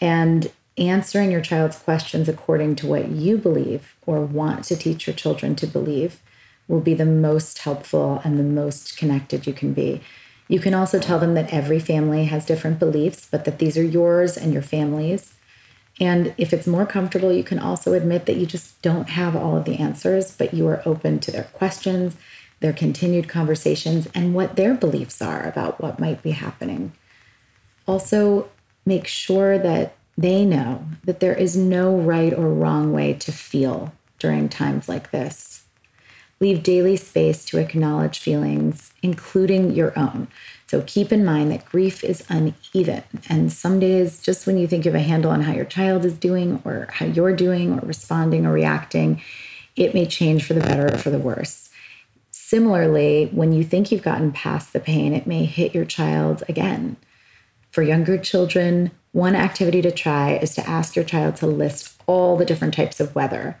And 0.00 0.52
answering 0.78 1.32
your 1.32 1.40
child's 1.40 1.80
questions 1.80 2.28
according 2.28 2.76
to 2.76 2.86
what 2.86 3.08
you 3.08 3.36
believe 3.36 3.96
or 4.06 4.20
want 4.20 4.62
to 4.66 4.76
teach 4.76 5.08
your 5.08 5.16
children 5.16 5.56
to 5.56 5.66
believe 5.66 6.20
will 6.68 6.80
be 6.80 6.94
the 6.94 7.04
most 7.04 7.58
helpful 7.58 8.20
and 8.22 8.38
the 8.38 8.44
most 8.44 8.96
connected 8.96 9.48
you 9.48 9.52
can 9.52 9.72
be. 9.72 10.00
You 10.46 10.60
can 10.60 10.74
also 10.74 11.00
tell 11.00 11.18
them 11.18 11.34
that 11.34 11.52
every 11.52 11.80
family 11.80 12.26
has 12.26 12.46
different 12.46 12.78
beliefs, 12.78 13.26
but 13.28 13.44
that 13.46 13.58
these 13.58 13.76
are 13.76 13.82
yours 13.82 14.36
and 14.36 14.52
your 14.52 14.62
family's 14.62 15.32
and 15.98 16.34
if 16.36 16.52
it's 16.52 16.66
more 16.66 16.86
comfortable, 16.86 17.32
you 17.32 17.42
can 17.44 17.58
also 17.58 17.94
admit 17.94 18.26
that 18.26 18.36
you 18.36 18.46
just 18.46 18.80
don't 18.82 19.10
have 19.10 19.34
all 19.34 19.56
of 19.56 19.64
the 19.64 19.78
answers, 19.78 20.30
but 20.30 20.52
you 20.52 20.66
are 20.68 20.82
open 20.84 21.20
to 21.20 21.30
their 21.30 21.44
questions, 21.44 22.16
their 22.60 22.72
continued 22.72 23.28
conversations, 23.28 24.06
and 24.14 24.34
what 24.34 24.56
their 24.56 24.74
beliefs 24.74 25.22
are 25.22 25.42
about 25.44 25.80
what 25.80 25.98
might 25.98 26.22
be 26.22 26.32
happening. 26.32 26.92
Also, 27.86 28.50
make 28.84 29.06
sure 29.06 29.58
that 29.58 29.94
they 30.18 30.44
know 30.44 30.84
that 31.04 31.20
there 31.20 31.34
is 31.34 31.56
no 31.56 31.96
right 31.96 32.32
or 32.32 32.48
wrong 32.48 32.92
way 32.92 33.14
to 33.14 33.32
feel 33.32 33.92
during 34.18 34.48
times 34.48 34.88
like 34.88 35.10
this. 35.10 35.65
Leave 36.38 36.62
daily 36.62 36.96
space 36.96 37.44
to 37.46 37.58
acknowledge 37.58 38.18
feelings, 38.18 38.92
including 39.02 39.72
your 39.72 39.98
own. 39.98 40.28
So 40.66 40.82
keep 40.82 41.12
in 41.12 41.24
mind 41.24 41.50
that 41.50 41.64
grief 41.64 42.04
is 42.04 42.24
uneven. 42.28 43.04
And 43.28 43.52
some 43.52 43.80
days, 43.80 44.20
just 44.20 44.46
when 44.46 44.58
you 44.58 44.66
think 44.66 44.84
you 44.84 44.92
have 44.92 45.00
a 45.00 45.04
handle 45.04 45.30
on 45.30 45.42
how 45.42 45.52
your 45.52 45.64
child 45.64 46.04
is 46.04 46.14
doing 46.14 46.60
or 46.64 46.88
how 46.92 47.06
you're 47.06 47.34
doing 47.34 47.78
or 47.78 47.86
responding 47.86 48.44
or 48.44 48.52
reacting, 48.52 49.22
it 49.76 49.94
may 49.94 50.04
change 50.06 50.44
for 50.44 50.54
the 50.54 50.60
better 50.60 50.92
or 50.92 50.98
for 50.98 51.10
the 51.10 51.18
worse. 51.18 51.70
Similarly, 52.30 53.30
when 53.32 53.52
you 53.52 53.64
think 53.64 53.90
you've 53.90 54.02
gotten 54.02 54.30
past 54.32 54.72
the 54.72 54.80
pain, 54.80 55.14
it 55.14 55.26
may 55.26 55.46
hit 55.46 55.74
your 55.74 55.84
child 55.84 56.44
again. 56.48 56.96
For 57.70 57.82
younger 57.82 58.18
children, 58.18 58.90
one 59.12 59.34
activity 59.34 59.82
to 59.82 59.90
try 59.90 60.36
is 60.36 60.54
to 60.54 60.68
ask 60.68 60.96
your 60.96 61.04
child 61.04 61.36
to 61.36 61.46
list 61.46 62.00
all 62.06 62.36
the 62.36 62.44
different 62.44 62.74
types 62.74 63.00
of 63.00 63.14
weather 63.14 63.58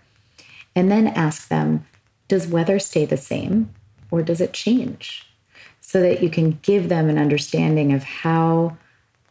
and 0.74 0.90
then 0.90 1.06
ask 1.06 1.48
them, 1.48 1.86
does 2.28 2.46
weather 2.46 2.78
stay 2.78 3.04
the 3.04 3.16
same 3.16 3.70
or 4.10 4.22
does 4.22 4.40
it 4.40 4.52
change? 4.52 5.26
so 5.86 6.02
that 6.02 6.20
you 6.20 6.28
can 6.28 6.58
give 6.62 6.88
them 6.88 7.08
an 7.08 7.16
understanding 7.16 7.92
of 7.92 8.02
how 8.02 8.76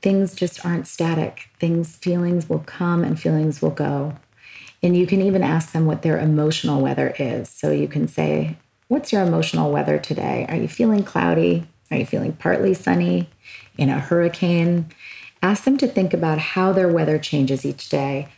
things 0.02 0.34
just 0.34 0.66
aren't 0.66 0.88
static. 0.88 1.50
Things, 1.60 1.98
feelings 1.98 2.48
will 2.48 2.60
come 2.60 3.04
and 3.04 3.20
feelings 3.20 3.62
will 3.62 3.72
go. 3.72 4.16
And 4.82 4.96
you 4.96 5.06
can 5.06 5.22
even 5.22 5.44
ask 5.44 5.74
them 5.74 5.86
what 5.86 6.02
their 6.02 6.18
emotional 6.18 6.82
weather 6.82 7.14
is. 7.20 7.50
So 7.50 7.72
you 7.72 7.90
can 7.90 8.08
say, 8.08 8.56
What's 8.88 9.12
your 9.12 9.24
emotional 9.24 9.70
weather 9.70 10.00
today? 10.00 10.46
Are 10.48 10.56
you 10.56 10.70
feeling 10.70 11.04
cloudy? 11.04 11.68
Are 11.92 11.98
you 11.98 12.06
feeling 12.06 12.32
partly 12.32 12.74
sunny? 12.74 13.28
In 13.78 13.90
a 13.90 14.00
hurricane? 14.00 14.86
Ask 15.42 15.66
them 15.66 15.76
to 15.80 15.88
think 15.88 16.14
about 16.14 16.38
how 16.38 16.72
their 16.72 16.88
weather 16.88 17.20
changes 17.20 17.66
each 17.66 17.90
day 17.90 18.30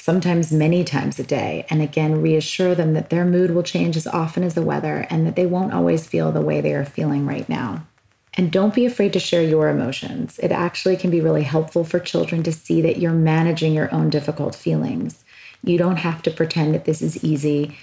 sometimes 0.00 0.50
many 0.50 0.82
times 0.82 1.18
a 1.18 1.22
day. 1.22 1.66
And 1.68 1.82
again, 1.82 2.22
reassure 2.22 2.74
them 2.74 2.94
that 2.94 3.10
their 3.10 3.24
mood 3.24 3.50
will 3.50 3.62
change 3.62 3.96
as 3.96 4.06
often 4.06 4.42
as 4.42 4.54
the 4.54 4.62
weather 4.62 5.06
and 5.10 5.26
that 5.26 5.36
they 5.36 5.46
won't 5.46 5.74
always 5.74 6.06
feel 6.06 6.32
the 6.32 6.40
way 6.40 6.60
they 6.60 6.74
are 6.74 6.84
feeling 6.84 7.26
right 7.26 7.48
now. 7.48 7.86
And 8.34 8.50
don't 8.50 8.74
be 8.74 8.86
afraid 8.86 9.12
to 9.12 9.20
share 9.20 9.42
your 9.42 9.68
emotions. 9.68 10.38
It 10.38 10.52
actually 10.52 10.96
can 10.96 11.10
be 11.10 11.20
really 11.20 11.42
helpful 11.42 11.84
for 11.84 11.98
children 11.98 12.42
to 12.44 12.52
see 12.52 12.80
that 12.80 12.98
you're 12.98 13.12
managing 13.12 13.74
your 13.74 13.92
own 13.92 14.08
difficult 14.08 14.54
feelings. 14.54 15.24
You 15.62 15.76
don't 15.76 15.96
have 15.96 16.22
to 16.22 16.30
pretend 16.30 16.74
that 16.74 16.84
this 16.84 17.02
is 17.02 17.22
easy. 17.22 17.76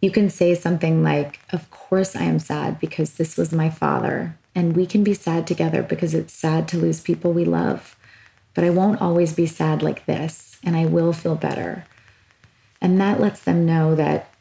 You 0.00 0.10
can 0.10 0.30
say 0.30 0.54
something 0.54 1.02
like, 1.02 1.38
Of 1.52 1.70
course, 1.70 2.16
I 2.16 2.22
am 2.22 2.38
sad 2.38 2.80
because 2.80 3.14
this 3.14 3.36
was 3.36 3.52
my 3.52 3.70
father. 3.70 4.36
And 4.54 4.74
we 4.74 4.86
can 4.86 5.04
be 5.04 5.14
sad 5.14 5.46
together 5.46 5.82
because 5.82 6.14
it's 6.14 6.32
sad 6.32 6.66
to 6.68 6.78
lose 6.78 7.00
people 7.00 7.32
we 7.32 7.44
love. 7.44 7.96
But 8.54 8.64
I 8.64 8.70
won't 8.70 9.00
always 9.00 9.32
be 9.32 9.46
sad 9.46 9.82
like 9.82 10.06
this 10.06 10.58
and 10.64 10.76
I 10.76 10.86
will 10.86 11.12
feel 11.12 11.34
better. 11.34 11.86
And 12.80 13.00
that 13.00 13.20
lets 13.20 13.40
them 13.40 13.66
know 13.66 13.94
that 13.94 14.32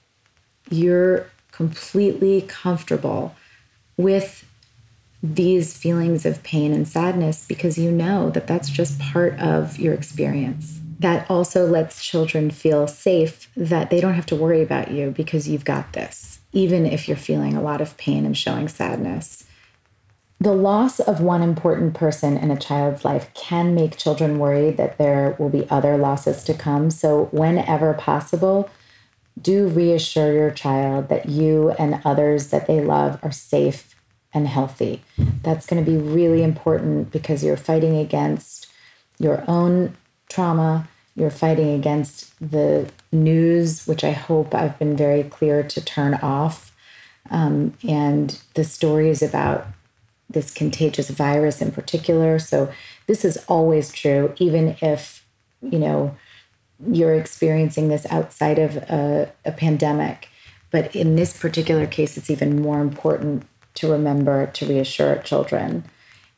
you're 0.70 1.28
completely 1.52 2.42
comfortable 2.42 3.36
with 3.98 4.46
these 5.22 5.76
feelings 5.76 6.26
of 6.26 6.42
pain 6.44 6.72
and 6.72 6.88
sadness 6.88 7.46
because 7.48 7.78
you 7.78 7.92
know 7.92 8.30
that 8.30 8.48
that's 8.48 8.70
just 8.70 9.00
part 9.00 9.38
of 9.40 9.78
your 9.78 9.94
experience. 9.94 10.80
That 11.00 11.30
also 11.30 11.66
lets 11.66 12.04
children 12.04 12.52
feel 12.52 12.88
safe 12.88 13.50
that 13.56 13.90
they 13.90 14.00
don't 14.00 14.14
have 14.14 14.26
to 14.28 14.36
worry 14.36 14.62
about 14.62 14.92
you 14.92 15.12
because 15.12 15.48
you've 15.48 15.66
got 15.66 15.94
this, 15.94 16.40
even 16.54 16.86
if 16.86 17.08
you're 17.08 17.18
feeling 17.18 17.56
a 17.56 17.62
lot 17.62 17.82
of 17.82 17.98
pain 17.98 18.26
and 18.26 18.38
showing 18.38 18.68
sadness. 18.68 19.46
The 20.42 20.54
loss 20.54 21.02
of 21.02 21.20
one 21.20 21.44
important 21.44 21.96
person 21.96 22.38
in 22.38 22.50
a 22.50 22.58
child's 22.58 23.04
life 23.04 23.30
can 23.34 23.76
make 23.76 23.98
children 23.98 24.40
worry 24.40 24.72
that 24.72 24.98
there 24.98 25.36
will 25.38 25.50
be 25.50 25.70
other 25.70 25.98
losses 25.98 26.46
to 26.46 26.54
come. 26.54 26.90
So, 26.92 27.26
whenever 27.32 27.94
possible, 27.94 28.70
do 29.42 29.68
reassure 29.68 30.32
your 30.32 30.52
child 30.52 31.10
that 31.10 31.28
you 31.28 31.72
and 31.72 32.02
others 32.06 32.48
that 32.48 32.68
they 32.68 32.80
love 32.80 33.20
are 33.22 33.34
safe 33.34 33.96
and 34.34 34.48
healthy. 34.48 35.02
That's 35.18 35.66
going 35.66 35.84
to 35.84 35.92
be 35.92 35.98
really 35.98 36.42
important 36.42 37.12
because 37.12 37.44
you're 37.44 37.58
fighting 37.58 37.98
against 37.98 38.68
your 39.18 39.44
own 39.46 39.98
trauma, 40.30 40.88
you're 41.16 41.30
fighting 41.30 41.72
against 41.72 42.34
the 42.40 42.90
news, 43.12 43.86
which 43.88 44.06
I 44.06 44.12
hope 44.12 44.56
I've 44.56 44.80
been 44.80 44.96
very 44.96 45.24
clear 45.24 45.64
to 45.64 45.84
turn 45.84 46.14
off, 46.14 46.74
um, 47.30 47.74
and 47.86 48.40
the 48.54 48.64
stories 48.64 49.22
about 49.22 49.68
this 50.30 50.52
contagious 50.52 51.10
virus 51.10 51.62
in 51.62 51.72
particular. 51.72 52.40
So 52.40 52.72
this 53.08 53.26
is 53.26 53.44
always 53.48 53.92
true, 53.92 54.34
even 54.38 54.78
if, 54.82 55.26
you 55.62 55.80
know, 55.80 56.16
you're 56.88 57.16
experiencing 57.16 57.90
this 57.90 58.06
outside 58.10 58.60
of 58.60 58.78
a, 58.78 59.32
a 59.44 59.52
pandemic. 59.52 60.30
But 60.72 60.96
in 60.96 61.16
this 61.16 61.38
particular 61.38 61.88
case, 61.88 62.16
it's 62.16 62.30
even 62.30 62.62
more 62.62 62.80
important 62.80 63.46
to 63.76 63.92
remember 63.92 64.46
to 64.48 64.66
reassure 64.66 65.18
children. 65.18 65.86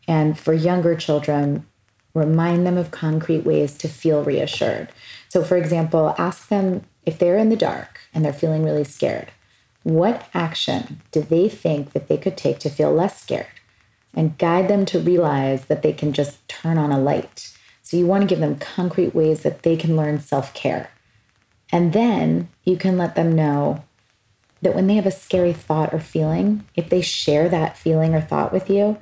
And 0.07 0.39
for 0.39 0.53
younger 0.53 0.95
children, 0.95 1.65
remind 2.13 2.65
them 2.65 2.77
of 2.77 2.91
concrete 2.91 3.43
ways 3.45 3.77
to 3.77 3.87
feel 3.87 4.23
reassured. 4.23 4.89
So, 5.29 5.43
for 5.43 5.57
example, 5.57 6.15
ask 6.17 6.47
them 6.47 6.85
if 7.05 7.17
they're 7.17 7.37
in 7.37 7.49
the 7.49 7.55
dark 7.55 7.99
and 8.13 8.23
they're 8.23 8.33
feeling 8.33 8.63
really 8.63 8.83
scared, 8.83 9.31
what 9.83 10.27
action 10.33 11.01
do 11.11 11.21
they 11.21 11.49
think 11.49 11.93
that 11.93 12.07
they 12.07 12.17
could 12.17 12.37
take 12.37 12.59
to 12.59 12.69
feel 12.69 12.93
less 12.93 13.21
scared? 13.21 13.47
And 14.13 14.37
guide 14.37 14.67
them 14.67 14.85
to 14.85 14.99
realize 14.99 15.65
that 15.65 15.81
they 15.81 15.93
can 15.93 16.13
just 16.13 16.47
turn 16.47 16.77
on 16.77 16.91
a 16.91 16.99
light. 16.99 17.55
So 17.81 17.97
you 17.97 18.05
want 18.05 18.21
to 18.21 18.27
give 18.27 18.39
them 18.39 18.57
concrete 18.57 19.15
ways 19.15 19.43
that 19.43 19.63
they 19.63 19.75
can 19.75 19.95
learn 19.95 20.19
self 20.19 20.53
care. 20.53 20.91
And 21.71 21.93
then 21.93 22.49
you 22.63 22.77
can 22.77 22.97
let 22.97 23.15
them 23.15 23.33
know 23.33 23.83
that 24.61 24.75
when 24.75 24.87
they 24.87 24.95
have 24.95 25.05
a 25.05 25.11
scary 25.11 25.53
thought 25.53 25.93
or 25.93 25.99
feeling, 25.99 26.65
if 26.75 26.89
they 26.89 27.01
share 27.01 27.49
that 27.49 27.77
feeling 27.77 28.13
or 28.13 28.21
thought 28.21 28.53
with 28.53 28.69
you, 28.69 28.97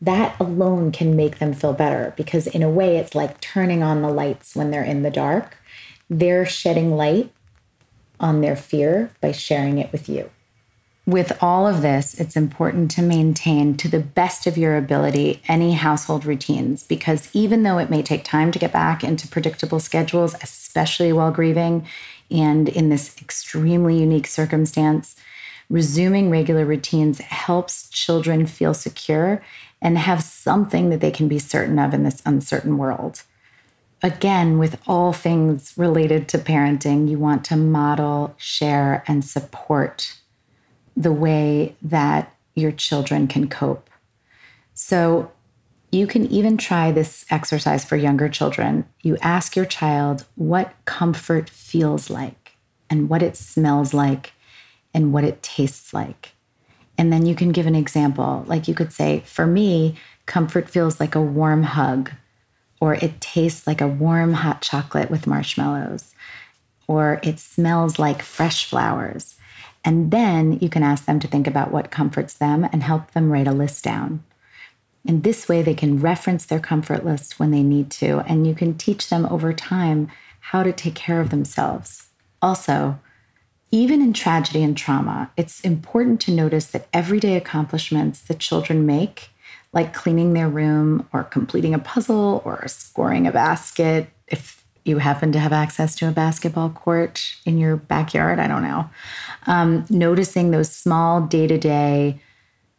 that 0.00 0.38
alone 0.38 0.92
can 0.92 1.16
make 1.16 1.38
them 1.38 1.52
feel 1.52 1.72
better 1.72 2.14
because, 2.16 2.46
in 2.46 2.62
a 2.62 2.70
way, 2.70 2.98
it's 2.98 3.14
like 3.14 3.40
turning 3.40 3.82
on 3.82 4.02
the 4.02 4.10
lights 4.10 4.54
when 4.54 4.70
they're 4.70 4.84
in 4.84 5.02
the 5.02 5.10
dark. 5.10 5.56
They're 6.10 6.46
shedding 6.46 6.96
light 6.96 7.32
on 8.20 8.40
their 8.40 8.56
fear 8.56 9.10
by 9.20 9.32
sharing 9.32 9.78
it 9.78 9.90
with 9.92 10.08
you 10.08 10.30
with 11.08 11.42
all 11.42 11.66
of 11.66 11.80
this, 11.80 12.20
it's 12.20 12.36
important 12.36 12.90
to 12.90 13.00
maintain 13.00 13.74
to 13.78 13.88
the 13.88 13.98
best 13.98 14.46
of 14.46 14.58
your 14.58 14.76
ability 14.76 15.40
any 15.48 15.72
household 15.72 16.26
routines 16.26 16.82
because 16.82 17.30
even 17.32 17.62
though 17.62 17.78
it 17.78 17.88
may 17.88 18.02
take 18.02 18.24
time 18.24 18.52
to 18.52 18.58
get 18.58 18.74
back 18.74 19.02
into 19.02 19.26
predictable 19.26 19.80
schedules, 19.80 20.34
especially 20.42 21.10
while 21.10 21.32
grieving 21.32 21.86
and 22.30 22.68
in 22.68 22.90
this 22.90 23.16
extremely 23.22 23.98
unique 23.98 24.26
circumstance, 24.26 25.16
resuming 25.70 26.28
regular 26.28 26.66
routines 26.66 27.20
helps 27.20 27.88
children 27.88 28.46
feel 28.46 28.74
secure 28.74 29.42
and 29.80 29.96
have 29.96 30.22
something 30.22 30.90
that 30.90 31.00
they 31.00 31.10
can 31.10 31.26
be 31.26 31.38
certain 31.38 31.78
of 31.78 31.94
in 31.94 32.02
this 32.02 32.20
uncertain 32.26 32.76
world. 32.76 33.22
again, 34.02 34.58
with 34.58 34.78
all 34.86 35.14
things 35.14 35.72
related 35.76 36.28
to 36.28 36.38
parenting, 36.38 37.08
you 37.08 37.18
want 37.18 37.44
to 37.46 37.56
model, 37.56 38.34
share, 38.36 39.02
and 39.08 39.24
support 39.24 40.18
the 40.98 41.12
way 41.12 41.76
that 41.82 42.34
your 42.54 42.72
children 42.72 43.26
can 43.26 43.48
cope. 43.48 43.88
So, 44.74 45.32
you 45.90 46.06
can 46.06 46.26
even 46.26 46.58
try 46.58 46.92
this 46.92 47.24
exercise 47.30 47.82
for 47.82 47.96
younger 47.96 48.28
children. 48.28 48.84
You 49.02 49.16
ask 49.22 49.56
your 49.56 49.64
child 49.64 50.26
what 50.34 50.74
comfort 50.84 51.48
feels 51.48 52.10
like, 52.10 52.56
and 52.90 53.08
what 53.08 53.22
it 53.22 53.36
smells 53.36 53.94
like, 53.94 54.32
and 54.92 55.12
what 55.12 55.24
it 55.24 55.42
tastes 55.42 55.94
like. 55.94 56.32
And 56.98 57.10
then 57.10 57.24
you 57.24 57.34
can 57.34 57.52
give 57.52 57.66
an 57.66 57.74
example. 57.74 58.44
Like 58.46 58.68
you 58.68 58.74
could 58.74 58.92
say, 58.92 59.20
For 59.20 59.46
me, 59.46 59.96
comfort 60.26 60.68
feels 60.68 61.00
like 61.00 61.14
a 61.14 61.22
warm 61.22 61.62
hug 61.62 62.10
or 62.80 62.94
it 62.94 63.20
tastes 63.20 63.66
like 63.66 63.80
a 63.80 63.88
warm 63.88 64.34
hot 64.34 64.62
chocolate 64.62 65.10
with 65.10 65.26
marshmallows, 65.26 66.14
or 66.86 67.20
it 67.22 67.38
smells 67.38 67.98
like 67.98 68.22
fresh 68.22 68.64
flowers. 68.64 69.36
And 69.84 70.10
then 70.10 70.58
you 70.60 70.68
can 70.68 70.82
ask 70.82 71.04
them 71.04 71.20
to 71.20 71.28
think 71.28 71.46
about 71.46 71.72
what 71.72 71.90
comforts 71.90 72.34
them 72.34 72.68
and 72.72 72.82
help 72.82 73.12
them 73.12 73.30
write 73.30 73.48
a 73.48 73.52
list 73.52 73.84
down. 73.84 74.22
In 75.04 75.22
this 75.22 75.48
way, 75.48 75.62
they 75.62 75.74
can 75.74 76.00
reference 76.00 76.44
their 76.44 76.60
comfort 76.60 77.04
list 77.04 77.38
when 77.38 77.50
they 77.50 77.62
need 77.62 77.90
to, 77.92 78.20
and 78.20 78.46
you 78.46 78.54
can 78.54 78.76
teach 78.76 79.08
them 79.08 79.24
over 79.26 79.52
time 79.52 80.08
how 80.40 80.62
to 80.62 80.72
take 80.72 80.94
care 80.94 81.20
of 81.20 81.30
themselves. 81.30 82.08
Also, 82.42 82.98
even 83.70 84.00
in 84.00 84.12
tragedy 84.12 84.62
and 84.62 84.76
trauma, 84.76 85.30
it's 85.36 85.60
important 85.60 86.20
to 86.22 86.30
notice 86.30 86.66
that 86.66 86.88
everyday 86.92 87.36
accomplishments 87.36 88.20
that 88.22 88.38
children 88.38 88.86
make 88.86 89.30
like 89.72 89.92
cleaning 89.92 90.32
their 90.32 90.48
room 90.48 91.06
or 91.12 91.22
completing 91.24 91.74
a 91.74 91.78
puzzle 91.78 92.42
or 92.44 92.66
scoring 92.66 93.26
a 93.26 93.32
basket 93.32 94.08
if 94.26 94.64
you 94.88 94.98
happen 94.98 95.32
to 95.32 95.38
have 95.38 95.52
access 95.52 95.94
to 95.96 96.08
a 96.08 96.12
basketball 96.12 96.70
court 96.70 97.36
in 97.44 97.58
your 97.58 97.76
backyard. 97.76 98.38
I 98.38 98.48
don't 98.48 98.62
know. 98.62 98.88
Um, 99.46 99.84
noticing 99.90 100.50
those 100.50 100.74
small 100.74 101.20
day 101.20 101.46
to 101.46 101.58
day 101.58 102.20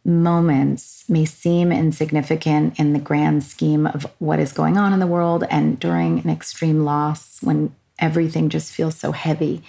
moments 0.04 1.08
may 1.08 1.24
seem 1.24 1.70
insignificant 1.70 2.78
in 2.78 2.92
the 2.92 2.98
grand 2.98 3.44
scheme 3.44 3.86
of 3.86 4.06
what 4.18 4.38
is 4.38 4.52
going 4.52 4.76
on 4.76 4.92
in 4.92 5.00
the 5.00 5.06
world 5.06 5.44
and 5.50 5.78
during 5.78 6.18
an 6.20 6.30
extreme 6.30 6.84
loss 6.84 7.38
when 7.42 7.74
everything 7.98 8.48
just 8.48 8.72
feels 8.72 8.96
so 8.96 9.12
heavy. 9.12 9.62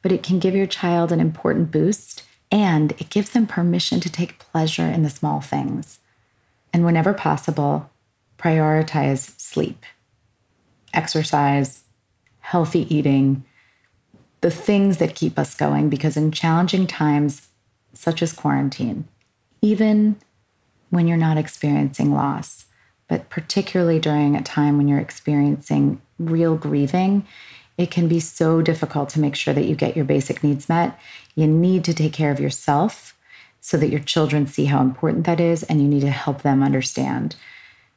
But 0.00 0.12
it 0.12 0.22
can 0.22 0.38
give 0.38 0.54
your 0.54 0.66
child 0.66 1.12
an 1.12 1.20
important 1.20 1.70
boost 1.70 2.22
and 2.50 2.92
it 2.92 3.10
gives 3.10 3.30
them 3.30 3.46
permission 3.46 3.98
to 4.00 4.10
take 4.10 4.38
pleasure 4.38 4.86
in 4.86 5.02
the 5.02 5.10
small 5.10 5.40
things 5.40 5.98
and 6.72 6.84
whenever 6.84 7.12
possible, 7.12 7.90
prioritize 8.38 9.38
sleep, 9.38 9.84
exercise, 10.94 11.81
healthy 12.52 12.94
eating, 12.94 13.42
the 14.42 14.50
things 14.50 14.98
that 14.98 15.14
keep 15.14 15.38
us 15.38 15.54
going. 15.54 15.88
Because 15.88 16.18
in 16.18 16.30
challenging 16.32 16.86
times, 16.86 17.48
such 17.94 18.22
as 18.22 18.34
quarantine, 18.34 19.08
even 19.62 20.16
when 20.90 21.08
you're 21.08 21.16
not 21.16 21.38
experiencing 21.38 22.12
loss, 22.12 22.66
but 23.08 23.30
particularly 23.30 23.98
during 23.98 24.36
a 24.36 24.42
time 24.42 24.76
when 24.76 24.86
you're 24.86 24.98
experiencing 24.98 26.00
real 26.18 26.54
grieving, 26.54 27.26
it 27.78 27.90
can 27.90 28.06
be 28.06 28.20
so 28.20 28.60
difficult 28.60 29.08
to 29.10 29.20
make 29.20 29.34
sure 29.34 29.54
that 29.54 29.64
you 29.64 29.74
get 29.74 29.96
your 29.96 30.04
basic 30.04 30.44
needs 30.44 30.68
met. 30.68 30.98
You 31.34 31.46
need 31.46 31.84
to 31.84 31.94
take 31.94 32.12
care 32.12 32.30
of 32.30 32.38
yourself 32.38 33.16
so 33.62 33.78
that 33.78 33.88
your 33.88 34.00
children 34.00 34.46
see 34.46 34.66
how 34.66 34.82
important 34.82 35.24
that 35.24 35.40
is 35.40 35.62
and 35.62 35.80
you 35.80 35.88
need 35.88 36.00
to 36.00 36.10
help 36.10 36.42
them 36.42 36.62
understand. 36.62 37.34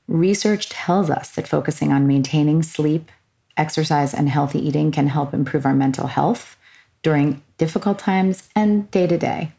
Research 0.07 0.69
tells 0.69 1.09
us 1.09 1.31
that 1.31 1.47
focusing 1.47 1.91
on 1.91 2.07
maintaining 2.07 2.63
sleep, 2.63 3.11
exercise, 3.57 4.13
and 4.13 4.29
healthy 4.29 4.59
eating 4.65 4.91
can 4.91 5.07
help 5.07 5.33
improve 5.33 5.65
our 5.65 5.73
mental 5.73 6.07
health 6.07 6.57
during 7.03 7.41
difficult 7.57 7.99
times 7.99 8.49
and 8.55 8.89
day 8.91 9.07
to 9.07 9.17
day. 9.17 9.51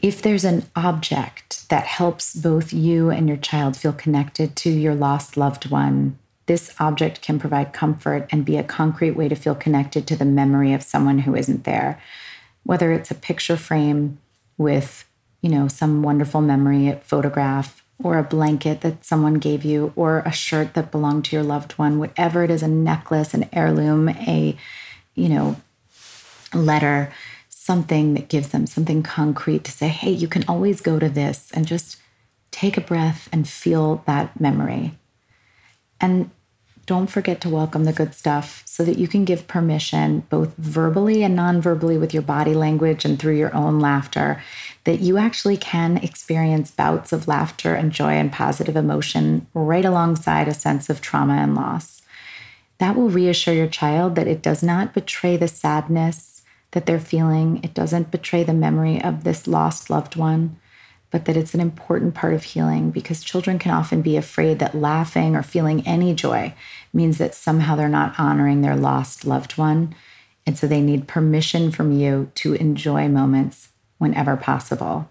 If 0.00 0.22
there's 0.22 0.44
an 0.44 0.64
object 0.74 1.68
that 1.68 1.84
helps 1.84 2.34
both 2.34 2.72
you 2.72 3.10
and 3.10 3.28
your 3.28 3.36
child 3.36 3.76
feel 3.76 3.92
connected 3.92 4.56
to 4.56 4.70
your 4.70 4.94
lost 4.94 5.36
loved 5.36 5.70
one, 5.70 6.18
this 6.46 6.74
object 6.80 7.20
can 7.20 7.38
provide 7.38 7.72
comfort 7.72 8.26
and 8.30 8.44
be 8.44 8.56
a 8.56 8.62
concrete 8.62 9.12
way 9.12 9.28
to 9.28 9.36
feel 9.36 9.54
connected 9.54 10.06
to 10.06 10.16
the 10.16 10.24
memory 10.24 10.72
of 10.72 10.82
someone 10.82 11.20
who 11.20 11.36
isn't 11.36 11.64
there. 11.64 12.00
Whether 12.64 12.92
it's 12.92 13.10
a 13.10 13.14
picture 13.14 13.56
frame, 13.56 14.18
with, 14.60 15.08
you 15.40 15.48
know, 15.48 15.66
some 15.66 16.02
wonderful 16.02 16.42
memory, 16.42 16.88
a 16.88 16.96
photograph, 16.96 17.82
or 18.02 18.18
a 18.18 18.22
blanket 18.22 18.80
that 18.80 19.04
someone 19.04 19.34
gave 19.34 19.64
you, 19.64 19.92
or 19.96 20.20
a 20.20 20.32
shirt 20.32 20.74
that 20.74 20.90
belonged 20.90 21.24
to 21.26 21.36
your 21.36 21.44
loved 21.44 21.72
one, 21.72 21.98
whatever 21.98 22.42
it 22.42 22.50
is, 22.50 22.62
a 22.62 22.68
necklace, 22.68 23.34
an 23.34 23.48
heirloom, 23.52 24.08
a, 24.08 24.56
you 25.14 25.28
know, 25.28 25.56
letter, 26.54 27.12
something 27.48 28.14
that 28.14 28.28
gives 28.28 28.48
them 28.48 28.66
something 28.66 29.02
concrete 29.02 29.64
to 29.64 29.70
say, 29.70 29.88
hey, 29.88 30.10
you 30.10 30.26
can 30.26 30.44
always 30.48 30.80
go 30.80 30.98
to 30.98 31.08
this 31.08 31.50
and 31.52 31.66
just 31.66 31.98
take 32.50 32.76
a 32.76 32.80
breath 32.80 33.28
and 33.32 33.48
feel 33.48 34.02
that 34.06 34.40
memory. 34.40 34.92
And 36.00 36.30
don't 36.90 37.06
forget 37.06 37.40
to 37.40 37.48
welcome 37.48 37.84
the 37.84 37.92
good 37.92 38.12
stuff 38.16 38.64
so 38.66 38.82
that 38.82 38.98
you 38.98 39.06
can 39.06 39.24
give 39.24 39.46
permission, 39.46 40.24
both 40.28 40.56
verbally 40.56 41.22
and 41.22 41.36
non 41.36 41.60
verbally, 41.60 41.96
with 41.96 42.12
your 42.12 42.20
body 42.20 42.52
language 42.52 43.04
and 43.04 43.16
through 43.16 43.36
your 43.36 43.54
own 43.54 43.78
laughter, 43.78 44.42
that 44.82 44.98
you 44.98 45.16
actually 45.16 45.56
can 45.56 45.98
experience 45.98 46.72
bouts 46.72 47.12
of 47.12 47.28
laughter 47.28 47.76
and 47.76 47.92
joy 47.92 48.14
and 48.14 48.32
positive 48.32 48.74
emotion 48.74 49.46
right 49.54 49.84
alongside 49.84 50.48
a 50.48 50.52
sense 50.52 50.90
of 50.90 51.00
trauma 51.00 51.34
and 51.34 51.54
loss. 51.54 52.02
That 52.78 52.96
will 52.96 53.08
reassure 53.08 53.54
your 53.54 53.68
child 53.68 54.16
that 54.16 54.26
it 54.26 54.42
does 54.42 54.60
not 54.60 54.92
betray 54.92 55.36
the 55.36 55.46
sadness 55.46 56.42
that 56.72 56.86
they're 56.86 56.98
feeling, 56.98 57.60
it 57.62 57.72
doesn't 57.72 58.10
betray 58.10 58.42
the 58.42 58.52
memory 58.52 59.00
of 59.00 59.22
this 59.22 59.46
lost 59.46 59.90
loved 59.90 60.16
one 60.16 60.56
but 61.10 61.24
that 61.24 61.36
it's 61.36 61.54
an 61.54 61.60
important 61.60 62.14
part 62.14 62.34
of 62.34 62.44
healing 62.44 62.90
because 62.90 63.24
children 63.24 63.58
can 63.58 63.72
often 63.72 64.00
be 64.00 64.16
afraid 64.16 64.58
that 64.58 64.74
laughing 64.74 65.34
or 65.34 65.42
feeling 65.42 65.86
any 65.86 66.14
joy 66.14 66.54
means 66.92 67.18
that 67.18 67.34
somehow 67.34 67.74
they're 67.74 67.88
not 67.88 68.18
honoring 68.18 68.62
their 68.62 68.76
lost 68.76 69.24
loved 69.24 69.58
one. 69.58 69.94
And 70.46 70.56
so 70.56 70.66
they 70.66 70.80
need 70.80 71.08
permission 71.08 71.70
from 71.70 71.92
you 71.92 72.30
to 72.36 72.54
enjoy 72.54 73.08
moments 73.08 73.70
whenever 73.98 74.36
possible. 74.36 75.08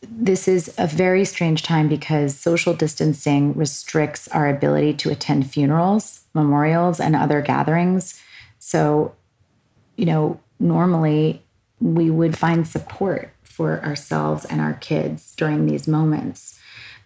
This 0.00 0.46
is 0.46 0.72
a 0.78 0.86
very 0.86 1.24
strange 1.24 1.64
time 1.64 1.88
because 1.88 2.38
social 2.38 2.72
distancing 2.72 3.54
restricts 3.54 4.28
our 4.28 4.48
ability 4.48 4.94
to 4.94 5.10
attend 5.10 5.50
funerals, 5.50 6.22
memorials, 6.34 7.00
and 7.00 7.16
other 7.16 7.42
gatherings. 7.42 8.22
So, 8.60 9.14
you 9.96 10.06
know, 10.06 10.40
normally 10.60 11.42
we 11.80 12.10
would 12.10 12.38
find 12.38 12.66
support 12.66 13.32
for 13.58 13.84
ourselves 13.84 14.44
and 14.44 14.60
our 14.60 14.74
kids 14.74 15.34
during 15.34 15.66
these 15.66 15.88
moments. 15.88 16.60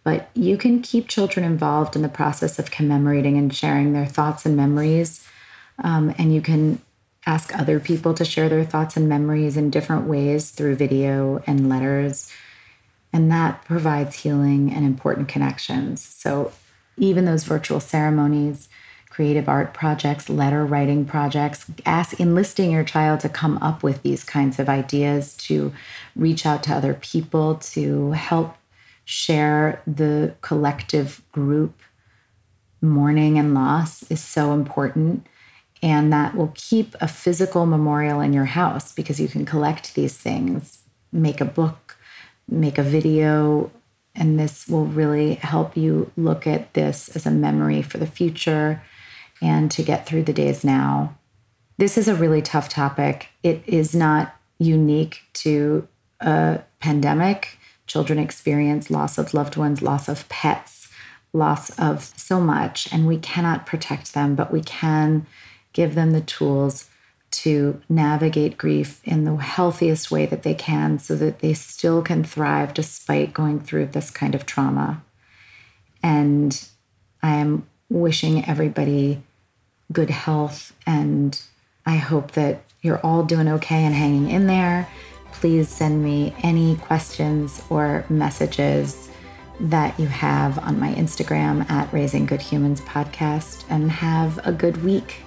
But 0.04 0.28
you 0.34 0.58
can 0.58 0.82
keep 0.82 1.08
children 1.08 1.46
involved 1.46 1.96
in 1.96 2.02
the 2.02 2.10
process 2.10 2.58
of 2.58 2.70
commemorating 2.70 3.38
and 3.38 3.54
sharing 3.54 3.94
their 3.94 4.04
thoughts 4.04 4.44
and 4.44 4.54
memories. 4.54 5.26
Um, 5.82 6.14
and 6.18 6.34
you 6.34 6.42
can 6.42 6.82
ask 7.24 7.58
other 7.58 7.80
people 7.80 8.12
to 8.12 8.24
share 8.26 8.50
their 8.50 8.66
thoughts 8.66 8.98
and 8.98 9.08
memories 9.08 9.56
in 9.56 9.70
different 9.70 10.06
ways 10.06 10.50
through 10.50 10.74
video 10.74 11.42
and 11.46 11.70
letters. 11.70 12.30
And 13.14 13.32
that 13.32 13.64
provides 13.64 14.16
healing 14.16 14.70
and 14.70 14.84
important 14.84 15.28
connections. 15.28 16.04
So, 16.04 16.52
even 16.98 17.24
those 17.24 17.44
virtual 17.44 17.80
ceremonies, 17.80 18.68
creative 19.12 19.46
art 19.46 19.74
projects, 19.74 20.30
letter 20.30 20.64
writing 20.64 21.04
projects, 21.04 21.70
ask 21.84 22.18
enlisting 22.18 22.70
your 22.70 22.82
child 22.82 23.20
to 23.20 23.28
come 23.28 23.58
up 23.58 23.82
with 23.82 24.02
these 24.02 24.24
kinds 24.24 24.58
of 24.58 24.70
ideas, 24.70 25.36
to 25.36 25.70
reach 26.16 26.46
out 26.46 26.62
to 26.62 26.72
other 26.72 26.94
people, 26.94 27.56
to 27.56 28.12
help 28.12 28.56
share 29.04 29.82
the 29.86 30.34
collective 30.40 31.20
group 31.30 31.82
mourning 32.80 33.38
and 33.38 33.52
loss 33.52 34.02
is 34.10 34.22
so 34.22 34.54
important. 34.54 35.26
And 35.82 36.10
that 36.10 36.34
will 36.34 36.52
keep 36.54 36.94
a 36.98 37.06
physical 37.06 37.66
memorial 37.66 38.20
in 38.20 38.32
your 38.32 38.46
house 38.46 38.94
because 38.94 39.20
you 39.20 39.28
can 39.28 39.44
collect 39.44 39.94
these 39.94 40.16
things, 40.16 40.78
make 41.12 41.42
a 41.42 41.44
book, 41.44 41.98
make 42.48 42.78
a 42.78 42.82
video, 42.82 43.70
and 44.14 44.40
this 44.40 44.66
will 44.66 44.86
really 44.86 45.34
help 45.34 45.76
you 45.76 46.10
look 46.16 46.46
at 46.46 46.72
this 46.72 47.14
as 47.14 47.26
a 47.26 47.30
memory 47.30 47.82
for 47.82 47.98
the 47.98 48.06
future 48.06 48.80
and 49.42 49.70
to 49.72 49.82
get 49.82 50.06
through 50.06 50.22
the 50.22 50.32
days 50.32 50.64
now. 50.64 51.16
This 51.76 51.98
is 51.98 52.08
a 52.08 52.14
really 52.14 52.40
tough 52.40 52.68
topic. 52.68 53.28
It 53.42 53.62
is 53.66 53.94
not 53.94 54.36
unique 54.58 55.22
to 55.34 55.86
a 56.20 56.60
pandemic. 56.78 57.58
Children 57.86 58.18
experience 58.18 58.90
loss 58.90 59.18
of 59.18 59.34
loved 59.34 59.56
ones, 59.56 59.82
loss 59.82 60.08
of 60.08 60.28
pets, 60.28 60.88
loss 61.32 61.70
of 61.78 62.04
so 62.16 62.40
much, 62.40 62.90
and 62.92 63.06
we 63.06 63.18
cannot 63.18 63.66
protect 63.66 64.14
them, 64.14 64.34
but 64.34 64.52
we 64.52 64.62
can 64.62 65.26
give 65.72 65.94
them 65.94 66.12
the 66.12 66.20
tools 66.20 66.88
to 67.30 67.80
navigate 67.88 68.58
grief 68.58 69.00
in 69.04 69.24
the 69.24 69.36
healthiest 69.36 70.10
way 70.10 70.26
that 70.26 70.42
they 70.42 70.54
can 70.54 70.98
so 70.98 71.16
that 71.16 71.40
they 71.40 71.54
still 71.54 72.02
can 72.02 72.22
thrive 72.22 72.74
despite 72.74 73.32
going 73.32 73.58
through 73.58 73.86
this 73.86 74.10
kind 74.10 74.34
of 74.34 74.46
trauma. 74.46 75.02
And 76.02 76.62
I 77.22 77.36
am 77.36 77.66
wishing 77.88 78.44
everybody 78.44 79.22
good 79.92 80.10
health. 80.10 80.72
And 80.86 81.40
I 81.86 81.96
hope 81.96 82.32
that 82.32 82.62
you're 82.80 83.00
all 83.00 83.24
doing 83.24 83.48
okay 83.48 83.84
and 83.84 83.94
hanging 83.94 84.30
in 84.30 84.46
there. 84.46 84.88
Please 85.32 85.68
send 85.68 86.02
me 86.02 86.34
any 86.42 86.76
questions 86.76 87.62
or 87.70 88.04
messages 88.08 89.10
that 89.60 89.98
you 89.98 90.06
have 90.06 90.58
on 90.58 90.78
my 90.78 90.92
Instagram 90.94 91.68
at 91.70 91.92
Raising 91.92 92.26
Good 92.26 92.42
Humans 92.42 92.80
podcast 92.82 93.64
and 93.70 93.90
have 93.90 94.44
a 94.46 94.52
good 94.52 94.82
week. 94.82 95.22